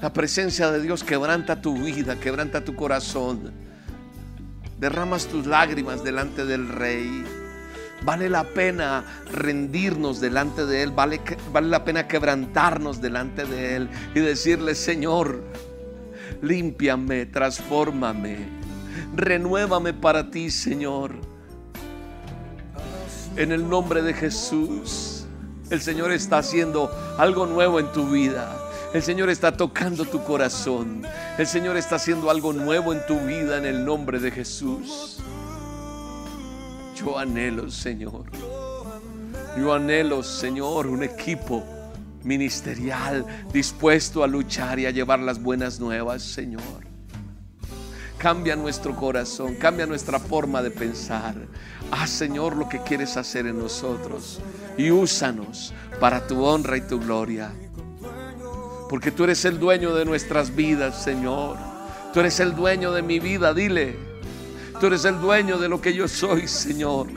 [0.00, 3.50] La presencia de Dios quebranta tu vida, quebranta tu corazón.
[4.78, 7.24] Derramas tus lágrimas delante del Rey.
[8.04, 11.20] Vale la pena rendirnos delante de Él, vale,
[11.52, 15.42] vale la pena quebrantarnos delante de Él y decirle, Señor,
[16.43, 18.36] límpiame, transfórmame,
[19.14, 21.12] renuévame para ti, Señor.
[23.36, 25.24] En el nombre de Jesús,
[25.70, 28.59] el Señor está haciendo algo nuevo en tu vida.
[28.93, 31.03] El Señor está tocando tu corazón.
[31.38, 35.22] El Señor está haciendo algo nuevo en tu vida en el nombre de Jesús.
[36.95, 38.24] Yo anhelo, Señor.
[39.59, 41.64] Yo anhelo, Señor, un equipo
[42.25, 46.93] ministerial dispuesto a luchar y a llevar las buenas nuevas, Señor.
[48.18, 51.35] Cambia nuestro corazón, cambia nuestra forma de pensar.
[51.91, 54.41] Haz, Señor, lo que quieres hacer en nosotros
[54.79, 57.51] y úsanos para tu honra y tu gloria.
[58.89, 61.57] Porque tú eres el dueño de nuestras vidas, Señor.
[62.12, 63.97] Tú eres el dueño de mi vida, dile.
[64.79, 67.09] Tú eres el dueño de lo que yo soy, Señor.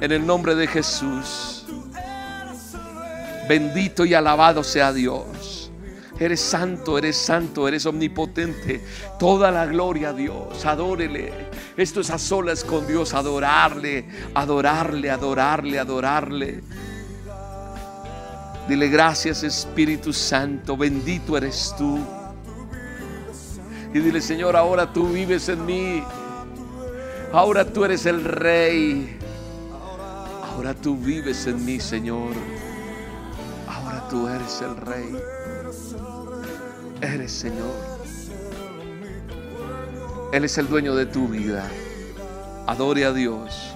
[0.00, 1.66] En el nombre de Jesús.
[3.50, 5.72] Bendito y alabado sea Dios.
[6.20, 8.80] Eres santo, eres santo, eres omnipotente.
[9.18, 10.64] Toda la gloria a Dios.
[10.64, 11.32] Adórele.
[11.76, 13.12] Esto es a solas con Dios.
[13.12, 16.62] Adorarle, adorarle, adorarle, adorarle.
[18.68, 20.76] Dile gracias Espíritu Santo.
[20.76, 21.98] Bendito eres tú.
[23.92, 26.04] Y dile Señor, ahora tú vives en mí.
[27.32, 29.18] Ahora tú eres el rey.
[30.52, 32.36] Ahora tú vives en mí, Señor.
[34.10, 35.16] Tú eres el rey.
[37.00, 38.00] Eres Señor.
[40.32, 41.64] Él es el dueño de tu vida.
[42.66, 43.72] Adore a Dios.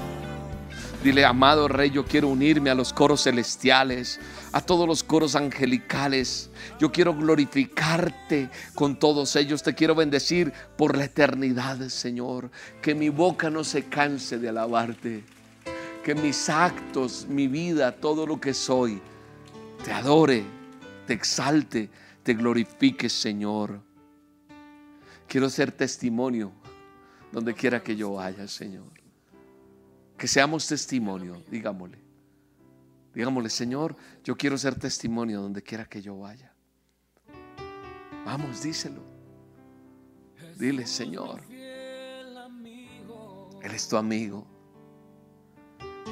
[1.04, 4.18] Dile, amado Rey, yo quiero unirme a los coros celestiales,
[4.50, 6.50] a todos los coros angelicales.
[6.80, 9.62] Yo quiero glorificarte con todos ellos.
[9.62, 12.50] Te quiero bendecir por la eternidad, Señor.
[12.82, 15.22] Que mi boca no se canse de alabarte.
[16.02, 19.00] Que mis actos, mi vida, todo lo que soy,
[19.84, 20.44] te adore,
[21.06, 21.90] te exalte,
[22.22, 23.80] te glorifique, Señor.
[25.28, 26.52] Quiero ser testimonio
[27.30, 28.90] donde quiera que yo vaya, Señor.
[30.16, 31.98] Que seamos testimonio, digámosle.
[33.14, 36.52] Digámosle, Señor, yo quiero ser testimonio donde quiera que yo vaya.
[38.24, 39.02] Vamos, díselo.
[40.56, 42.38] Dile, Señor, Él
[43.74, 44.53] es tu amigo.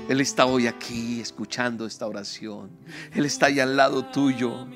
[0.08, 2.70] Él está hoy aquí escuchando esta oración.
[3.14, 4.66] Él está ahí al lado tuyo.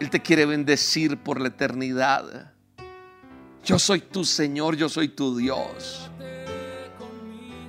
[0.00, 2.52] Él te quiere bendecir por la eternidad.
[3.64, 6.10] Yo soy tu Señor, yo soy tu Dios.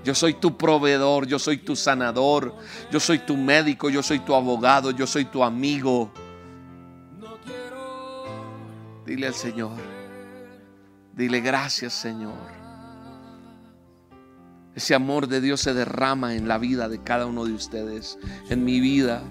[0.04, 2.56] Yo soy tu proveedor, yo soy tu sanador,
[2.90, 6.12] yo soy tu médico, yo soy tu abogado, yo soy tu amigo.
[9.06, 9.78] Dile al Señor,
[11.14, 12.59] dile gracias Señor.
[14.76, 18.18] Ese amor de Dios se derrama en la vida de cada uno de ustedes,
[18.50, 19.24] en mi vida.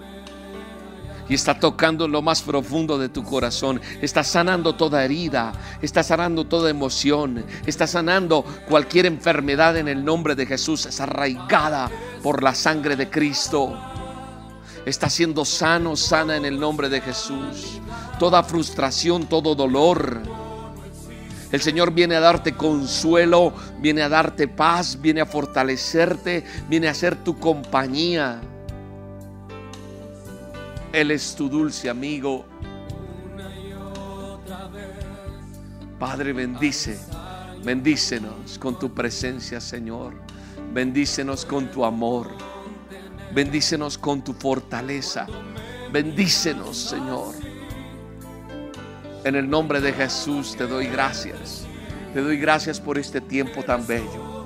[1.31, 3.83] y está tocando lo más profundo de tu corazón.
[4.01, 10.35] Está sanando toda herida, está sanando toda emoción, está sanando cualquier enfermedad en el nombre
[10.35, 10.87] de Jesús.
[10.87, 11.91] Es arraigada
[12.23, 13.79] por la sangre de Cristo.
[14.87, 17.79] Está siendo sano, sana en el nombre de Jesús.
[18.19, 20.23] Toda frustración, todo dolor.
[21.51, 26.95] El Señor viene a darte consuelo, viene a darte paz, viene a fortalecerte, viene a
[26.95, 28.41] ser tu compañía.
[30.93, 32.45] Él es tu dulce amigo.
[35.99, 36.99] Padre, bendice,
[37.65, 40.15] bendícenos con tu presencia, Señor.
[40.73, 42.29] Bendícenos con tu amor.
[43.35, 45.27] Bendícenos con tu fortaleza.
[45.93, 47.35] Bendícenos, Señor.
[49.25, 51.67] En el nombre de Jesús te doy gracias.
[52.15, 54.39] Te doy gracias por este tiempo tan bello.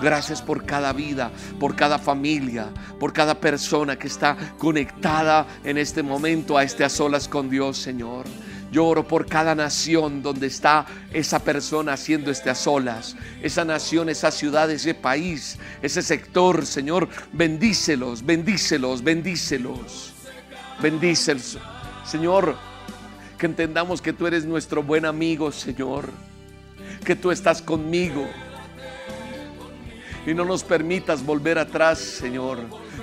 [0.00, 1.30] Gracias por cada vida,
[1.60, 2.66] por cada familia,
[2.98, 7.78] por cada persona que está conectada en este momento a este a solas con Dios,
[7.78, 8.26] Señor.
[8.72, 13.14] Yo oro por cada nación donde está esa persona haciendo este a solas.
[13.42, 17.08] Esa nación, esa ciudad, ese país, ese sector, Señor.
[17.32, 20.14] Bendícelos, bendícelos, bendícelos.
[20.80, 21.58] Bendícelos.
[22.04, 22.56] Señor,
[23.42, 26.10] que entendamos que tú eres nuestro buen amigo, Señor.
[27.04, 28.24] Que tú estás conmigo
[30.24, 32.60] y no nos permitas volver atrás, Señor.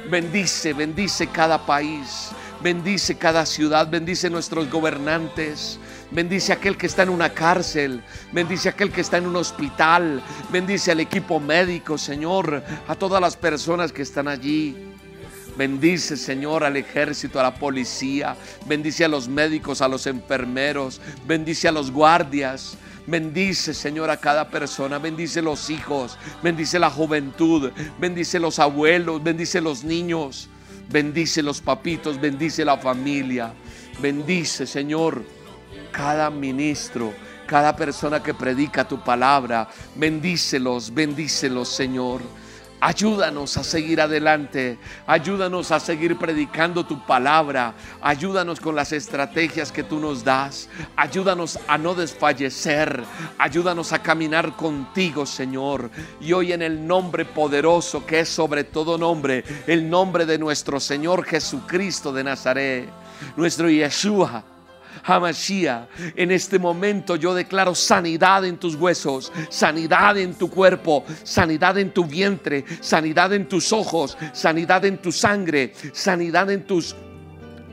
[0.10, 2.30] Bendice, bendice cada país,
[2.64, 5.78] bendice cada ciudad, bendice nuestros gobernantes.
[6.10, 8.02] Bendice aquel que está en una cárcel.
[8.32, 10.24] Bendice aquel que está en un hospital.
[10.54, 12.64] Bendice al equipo médico, Señor.
[12.88, 14.89] A todas las personas que están allí.
[15.60, 18.38] Bendice, Señor, al ejército, a la policía.
[18.66, 21.02] Bendice a los médicos, a los enfermeros.
[21.28, 22.78] Bendice a los guardias.
[23.06, 25.00] Bendice, Señor, a cada persona.
[25.00, 26.18] Bendice los hijos.
[26.42, 27.72] Bendice la juventud.
[28.00, 29.22] Bendice los abuelos.
[29.22, 30.48] Bendice los niños.
[30.90, 32.22] Bendice los papitos.
[32.22, 33.52] Bendice la familia.
[34.02, 35.26] Bendice, Señor,
[35.92, 37.14] cada ministro.
[37.46, 39.68] Cada persona que predica tu palabra.
[39.94, 40.94] Bendícelos.
[40.94, 42.22] Bendícelos, Señor.
[42.82, 49.84] Ayúdanos a seguir adelante, ayúdanos a seguir predicando tu palabra, ayúdanos con las estrategias que
[49.84, 53.04] tú nos das, ayúdanos a no desfallecer,
[53.38, 55.92] ayúdanos a caminar contigo, Señor.
[56.22, 60.80] Y hoy en el nombre poderoso que es sobre todo nombre, el nombre de nuestro
[60.80, 62.90] Señor Jesucristo de Nazaret,
[63.36, 64.59] nuestro Yeshua
[65.10, 71.78] Hamashiach, en este momento yo declaro sanidad en tus huesos, sanidad en tu cuerpo, sanidad
[71.78, 76.96] en tu vientre, sanidad en tus ojos, sanidad en tu sangre, sanidad en tus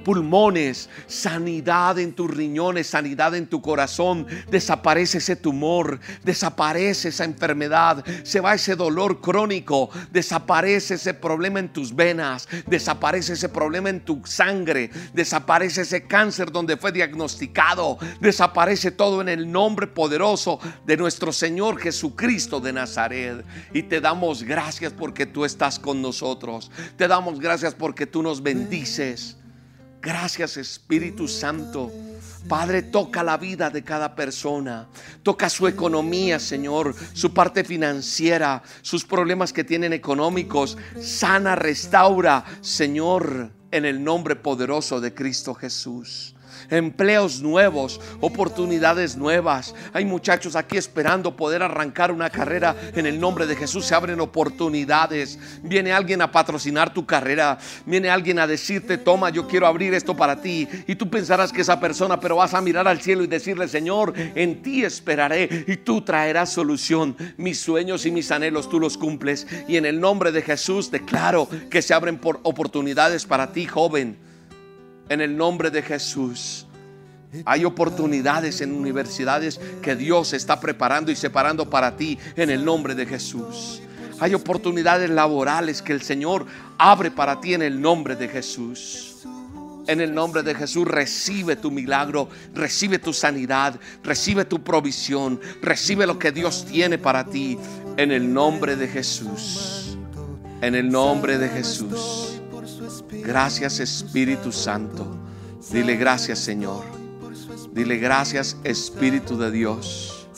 [0.07, 4.25] pulmones, sanidad en tus riñones, sanidad en tu corazón.
[4.49, 11.73] Desaparece ese tumor, desaparece esa enfermedad, se va ese dolor crónico, desaparece ese problema en
[11.73, 18.93] tus venas, desaparece ese problema en tu sangre, desaparece ese cáncer donde fue diagnosticado, desaparece
[18.93, 23.45] todo en el nombre poderoso de nuestro Señor Jesucristo de Nazaret.
[23.73, 26.71] Y te damos gracias porque tú estás con nosotros.
[26.97, 29.37] Te damos gracias porque tú nos bendices.
[30.07, 31.91] Gracias Espíritu Santo.
[32.49, 34.87] Padre, toca la vida de cada persona.
[35.25, 40.79] Toca su economía, Señor, su parte financiera, sus problemas que tienen económicos.
[41.03, 46.36] Sana, restaura, Señor, en el nombre poderoso de Cristo Jesús
[46.71, 49.75] empleos nuevos, oportunidades nuevas.
[49.93, 53.87] Hay muchachos aquí esperando poder arrancar una carrera en el nombre de Jesús.
[53.87, 55.39] Se abren oportunidades.
[55.63, 57.59] Viene alguien a patrocinar tu carrera.
[57.85, 60.69] Viene alguien a decirte, toma, yo quiero abrir esto para ti.
[60.87, 64.13] Y tú pensarás que esa persona, pero vas a mirar al cielo y decirle, Señor,
[64.17, 67.17] en ti esperaré y tú traerás solución.
[67.37, 69.47] Mis sueños y mis anhelos tú los cumples.
[69.69, 74.26] Y en el nombre de Jesús declaro que se abren por oportunidades para ti, joven
[75.09, 76.67] en el nombre de Jesús.
[77.45, 82.95] Hay oportunidades en universidades que Dios está preparando y separando para ti en el nombre
[82.95, 83.83] de Jesús.
[84.19, 86.47] Hay oportunidades laborales que el Señor
[86.79, 89.17] abre para ti en el nombre de Jesús.
[89.87, 96.07] En el nombre de Jesús recibe tu milagro, recibe tu sanidad, recibe tu provisión, recibe
[96.07, 97.57] lo que Dios tiene para ti
[97.97, 99.97] en el nombre de Jesús.
[100.61, 102.36] En el nombre de Jesús.
[103.11, 105.07] Gracias Espíritu Santo.
[105.73, 106.85] Dile gracias Señor.
[107.73, 110.29] Dile gracias Espíritu de Dios.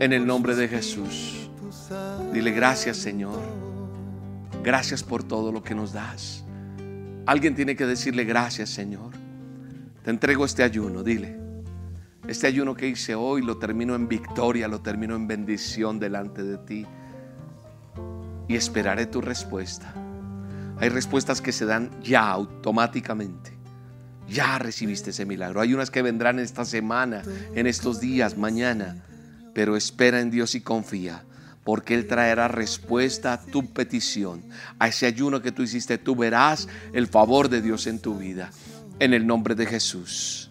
[0.00, 1.50] En el nombre de Jesús.
[2.32, 3.40] Dile gracias Señor.
[4.62, 6.44] Gracias por todo lo que nos das.
[7.26, 9.12] Alguien tiene que decirle gracias Señor.
[10.04, 11.36] Te entrego este ayuno, dile.
[12.28, 16.58] Este ayuno que hice hoy lo termino en victoria, lo termino en bendición delante de
[16.58, 16.86] ti.
[18.48, 19.94] Y esperaré tu respuesta.
[20.78, 23.56] Hay respuestas que se dan ya automáticamente.
[24.28, 25.60] Ya recibiste ese milagro.
[25.60, 27.22] Hay unas que vendrán esta semana,
[27.54, 29.04] en estos días, mañana.
[29.54, 31.24] Pero espera en Dios y confía,
[31.64, 34.44] porque Él traerá respuesta a tu petición,
[34.78, 35.96] a ese ayuno que tú hiciste.
[35.96, 38.50] Tú verás el favor de Dios en tu vida.
[38.98, 40.50] En el nombre de Jesús,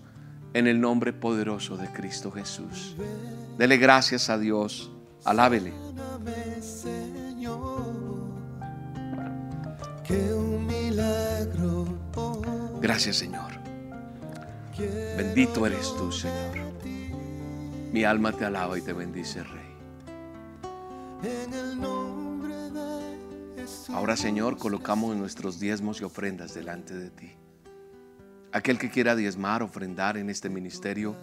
[0.53, 2.95] en el nombre poderoso de Cristo Jesús.
[3.57, 4.91] Dele gracias a Dios.
[5.25, 5.73] Alábele.
[12.81, 13.51] Gracias Señor.
[15.17, 16.73] Bendito eres tú, Señor.
[17.91, 19.65] Mi alma te alaba y te bendice, Rey.
[23.89, 27.31] Ahora, Señor, colocamos nuestros diezmos y ofrendas delante de ti.
[28.51, 31.15] Aquel que quiera diezmar, ofrendar en este ministerio,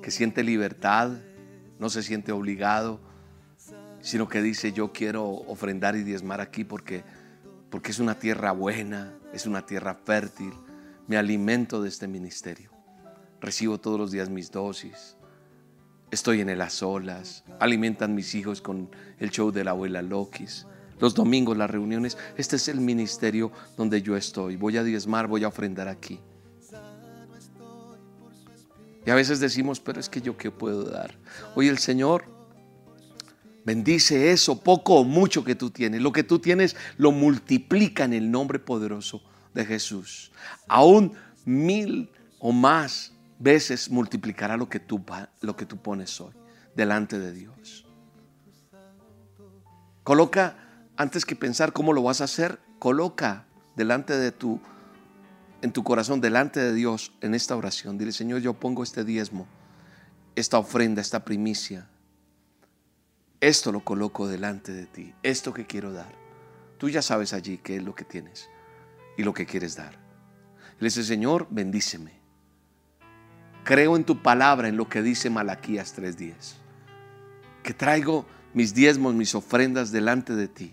[0.00, 1.10] que siente libertad,
[1.78, 3.00] no se siente obligado,
[4.00, 7.02] sino que dice, yo quiero ofrendar y diezmar aquí porque,
[7.70, 10.52] porque es una tierra buena, es una tierra fértil,
[11.06, 12.70] me alimento de este ministerio.
[13.40, 15.16] Recibo todos los días mis dosis.
[16.10, 17.44] Estoy en el a solas.
[17.60, 20.66] Alimentan mis hijos con el show de la abuela Lokis.
[20.98, 22.16] Los domingos, las reuniones.
[22.36, 24.56] Este es el ministerio donde yo estoy.
[24.56, 26.20] Voy a diezmar, voy a ofrendar aquí.
[29.06, 31.14] Y a veces decimos, pero es que yo qué puedo dar.
[31.54, 32.37] Hoy el Señor
[33.68, 36.00] bendice eso, poco o mucho que tú tienes.
[36.00, 40.32] Lo que tú tienes lo multiplica en el nombre poderoso de Jesús.
[40.68, 41.12] Aún
[41.44, 45.04] mil o más veces multiplicará lo que tú,
[45.42, 46.32] lo que tú pones hoy
[46.74, 47.84] delante de Dios.
[50.02, 50.56] Coloca,
[50.96, 53.44] antes que pensar cómo lo vas a hacer, coloca
[53.76, 54.62] delante de tu,
[55.60, 57.98] en tu corazón, delante de Dios, en esta oración.
[57.98, 59.46] Dile, Señor, yo pongo este diezmo,
[60.36, 61.86] esta ofrenda, esta primicia.
[63.40, 66.12] Esto lo coloco delante de ti, esto que quiero dar.
[66.76, 68.48] Tú ya sabes allí qué es lo que tienes
[69.16, 69.98] y lo que quieres dar.
[70.80, 72.12] Le dice, Señor, bendíceme.
[73.64, 76.54] Creo en tu palabra, en lo que dice Malaquías 3:10.
[77.62, 80.72] Que traigo mis diezmos, mis ofrendas delante de ti.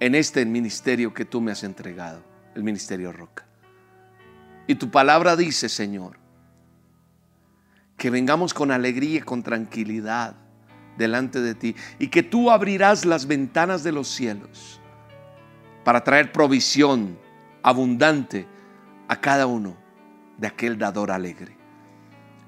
[0.00, 2.22] En este ministerio que tú me has entregado,
[2.54, 3.46] el ministerio Roca.
[4.66, 6.18] Y tu palabra dice, Señor,
[7.98, 10.36] que vengamos con alegría y con tranquilidad
[10.96, 14.80] delante de ti y que tú abrirás las ventanas de los cielos
[15.84, 17.18] para traer provisión
[17.62, 18.46] abundante
[19.08, 19.76] a cada uno
[20.38, 21.56] de aquel dador alegre.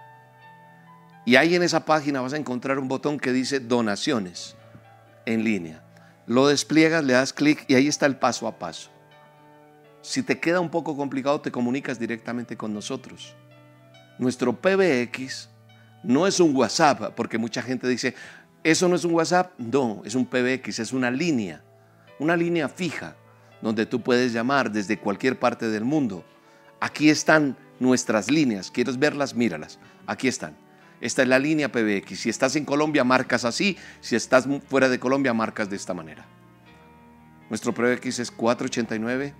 [1.25, 4.55] Y ahí en esa página vas a encontrar un botón que dice donaciones
[5.25, 5.83] en línea.
[6.27, 8.89] Lo despliegas, le das clic y ahí está el paso a paso.
[10.01, 13.35] Si te queda un poco complicado, te comunicas directamente con nosotros.
[14.19, 15.49] Nuestro PBX
[16.03, 18.13] no es un WhatsApp, porque mucha gente dice,
[18.63, 19.53] ¿eso no es un WhatsApp?
[19.57, 21.63] No, es un PBX, es una línea,
[22.19, 23.15] una línea fija,
[23.61, 26.25] donde tú puedes llamar desde cualquier parte del mundo.
[26.81, 29.33] Aquí están nuestras líneas, ¿quieres verlas?
[29.33, 30.62] Míralas, aquí están.
[31.03, 32.17] Esta es la línea PBX.
[32.17, 33.77] Si estás en Colombia, marcas así.
[33.99, 36.25] Si estás fuera de Colombia, marcas de esta manera.
[37.49, 39.33] Nuestro PBX es 489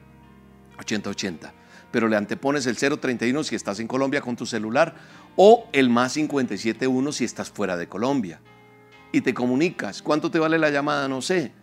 [0.77, 1.53] 8080.
[1.89, 4.93] Pero le antepones el 031 si estás en Colombia con tu celular
[5.37, 8.41] o el más 571 si estás fuera de Colombia.
[9.13, 10.01] Y te comunicas.
[10.01, 11.07] ¿Cuánto te vale la llamada?
[11.07, 11.53] No sé.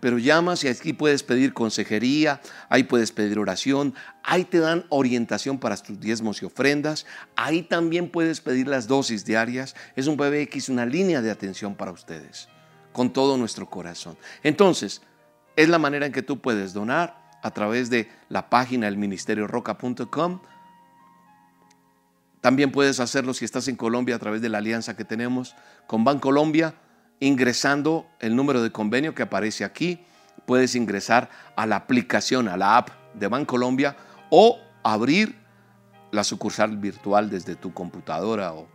[0.00, 3.94] Pero llamas y aquí puedes pedir consejería, ahí puedes pedir oración,
[4.24, 9.24] ahí te dan orientación para tus diezmos y ofrendas, ahí también puedes pedir las dosis
[9.24, 9.76] diarias.
[9.96, 12.48] Es un PBX, una línea de atención para ustedes,
[12.92, 14.16] con todo nuestro corazón.
[14.42, 15.02] Entonces,
[15.56, 19.46] es la manera en que tú puedes donar a través de la página del ministerio
[19.46, 20.40] roca.com.
[22.40, 26.04] También puedes hacerlo si estás en Colombia a través de la alianza que tenemos con
[26.04, 26.74] Bancolombia,
[27.20, 30.04] ingresando el número de convenio que aparece aquí.
[30.46, 33.96] Puedes ingresar a la aplicación, a la app de Bancolombia
[34.30, 35.36] o abrir
[36.10, 38.66] la sucursal virtual desde tu computadora o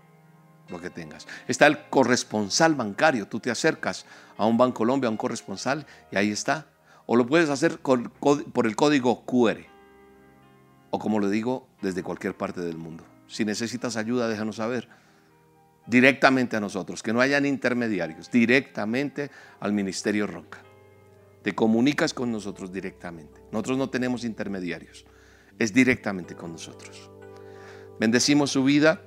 [0.70, 1.28] lo que tengas.
[1.48, 3.28] Está el corresponsal bancario.
[3.28, 4.06] Tú te acercas
[4.38, 6.68] a un Bancolombia, a un corresponsal, y ahí está
[7.06, 9.60] o lo puedes hacer por el código QR.
[10.90, 13.04] O como le digo, desde cualquier parte del mundo.
[13.28, 14.88] Si necesitas ayuda, déjanos saber
[15.88, 19.30] directamente a nosotros, que no hayan intermediarios, directamente
[19.60, 20.64] al Ministerio Roca.
[21.44, 23.42] Te comunicas con nosotros directamente.
[23.52, 25.06] Nosotros no tenemos intermediarios,
[25.60, 27.12] es directamente con nosotros.
[28.00, 29.04] Bendecimos su vida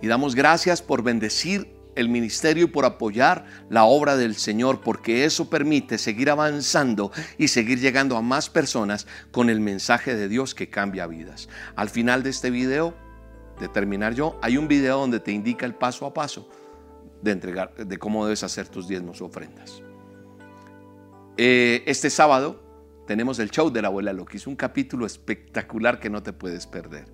[0.00, 5.24] y damos gracias por bendecir el ministerio y por apoyar la obra del Señor, porque
[5.24, 10.54] eso permite seguir avanzando y seguir llegando a más personas con el mensaje de Dios
[10.54, 11.48] que cambia vidas.
[11.74, 12.94] Al final de este video,
[13.58, 16.48] de terminar yo, hay un video donde te indica el paso a paso
[17.22, 19.82] de entregar, de cómo debes hacer tus diezmos ofrendas.
[21.36, 22.62] Eh, este sábado
[23.06, 26.66] tenemos el show de la abuela Loki, es un capítulo espectacular que no te puedes
[26.66, 27.06] perder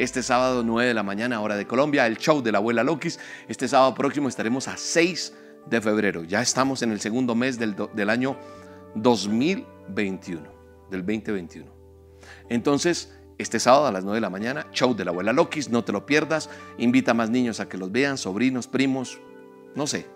[0.00, 3.20] este sábado 9 de la mañana, hora de Colombia, el show de la abuela Lokis.
[3.48, 5.34] Este sábado próximo estaremos a 6
[5.66, 6.24] de febrero.
[6.24, 8.38] Ya estamos en el segundo mes del, del año
[8.94, 10.42] 2021,
[10.90, 11.70] del 2021.
[12.48, 15.82] Entonces, este sábado a las 9 de la mañana, show de la abuela Lokis, no
[15.82, 16.50] te lo pierdas.
[16.78, 19.18] Invita a más niños a que los vean, sobrinos, primos,
[19.74, 20.06] no sé.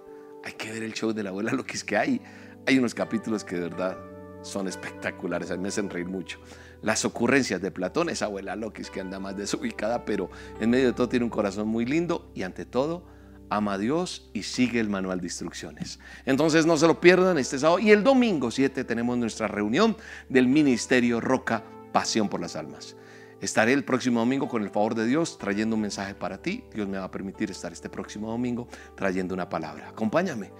[0.44, 2.20] Hay que ver el show de la abuela Lokis que hay.
[2.66, 3.96] Hay unos capítulos que de verdad
[4.42, 6.38] son espectaculares, a mí me hacen reír mucho.
[6.82, 10.28] Las ocurrencias de Platón, esa abuela Loquis que anda más desubicada, pero
[10.60, 13.06] en medio de todo tiene un corazón muy lindo y ante todo
[13.48, 15.98] ama a Dios y sigue el manual de instrucciones.
[16.26, 19.96] Entonces no se lo pierdan este sábado y el domingo 7 tenemos nuestra reunión
[20.28, 22.96] del Ministerio Roca Pasión por las Almas.
[23.44, 26.64] Estaré el próximo domingo con el favor de Dios trayendo un mensaje para ti.
[26.72, 29.90] Dios me va a permitir estar este próximo domingo trayendo una palabra.
[29.90, 30.50] Acompáñame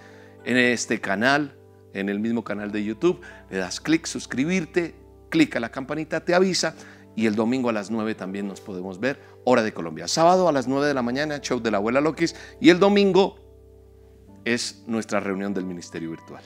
[0.45, 1.57] en este canal
[1.95, 4.95] en el mismo canal de YouTube, le das clic, suscribirte,
[5.31, 6.75] clic a la campanita, te avisa
[7.17, 10.07] y el domingo a las 9 también nos podemos ver, hora de Colombia.
[10.07, 13.39] Sábado a las 9 de la mañana, show de la abuela Lokis y el domingo
[14.45, 16.43] es nuestra reunión del Ministerio Virtual.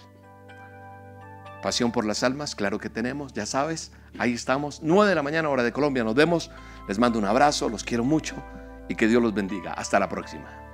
[1.64, 5.48] Pasión por las almas, claro que tenemos, ya sabes, ahí estamos, 9 de la mañana,
[5.48, 6.50] hora de Colombia, nos vemos,
[6.88, 8.36] les mando un abrazo, los quiero mucho
[8.88, 9.72] y que Dios los bendiga.
[9.72, 10.67] Hasta la próxima.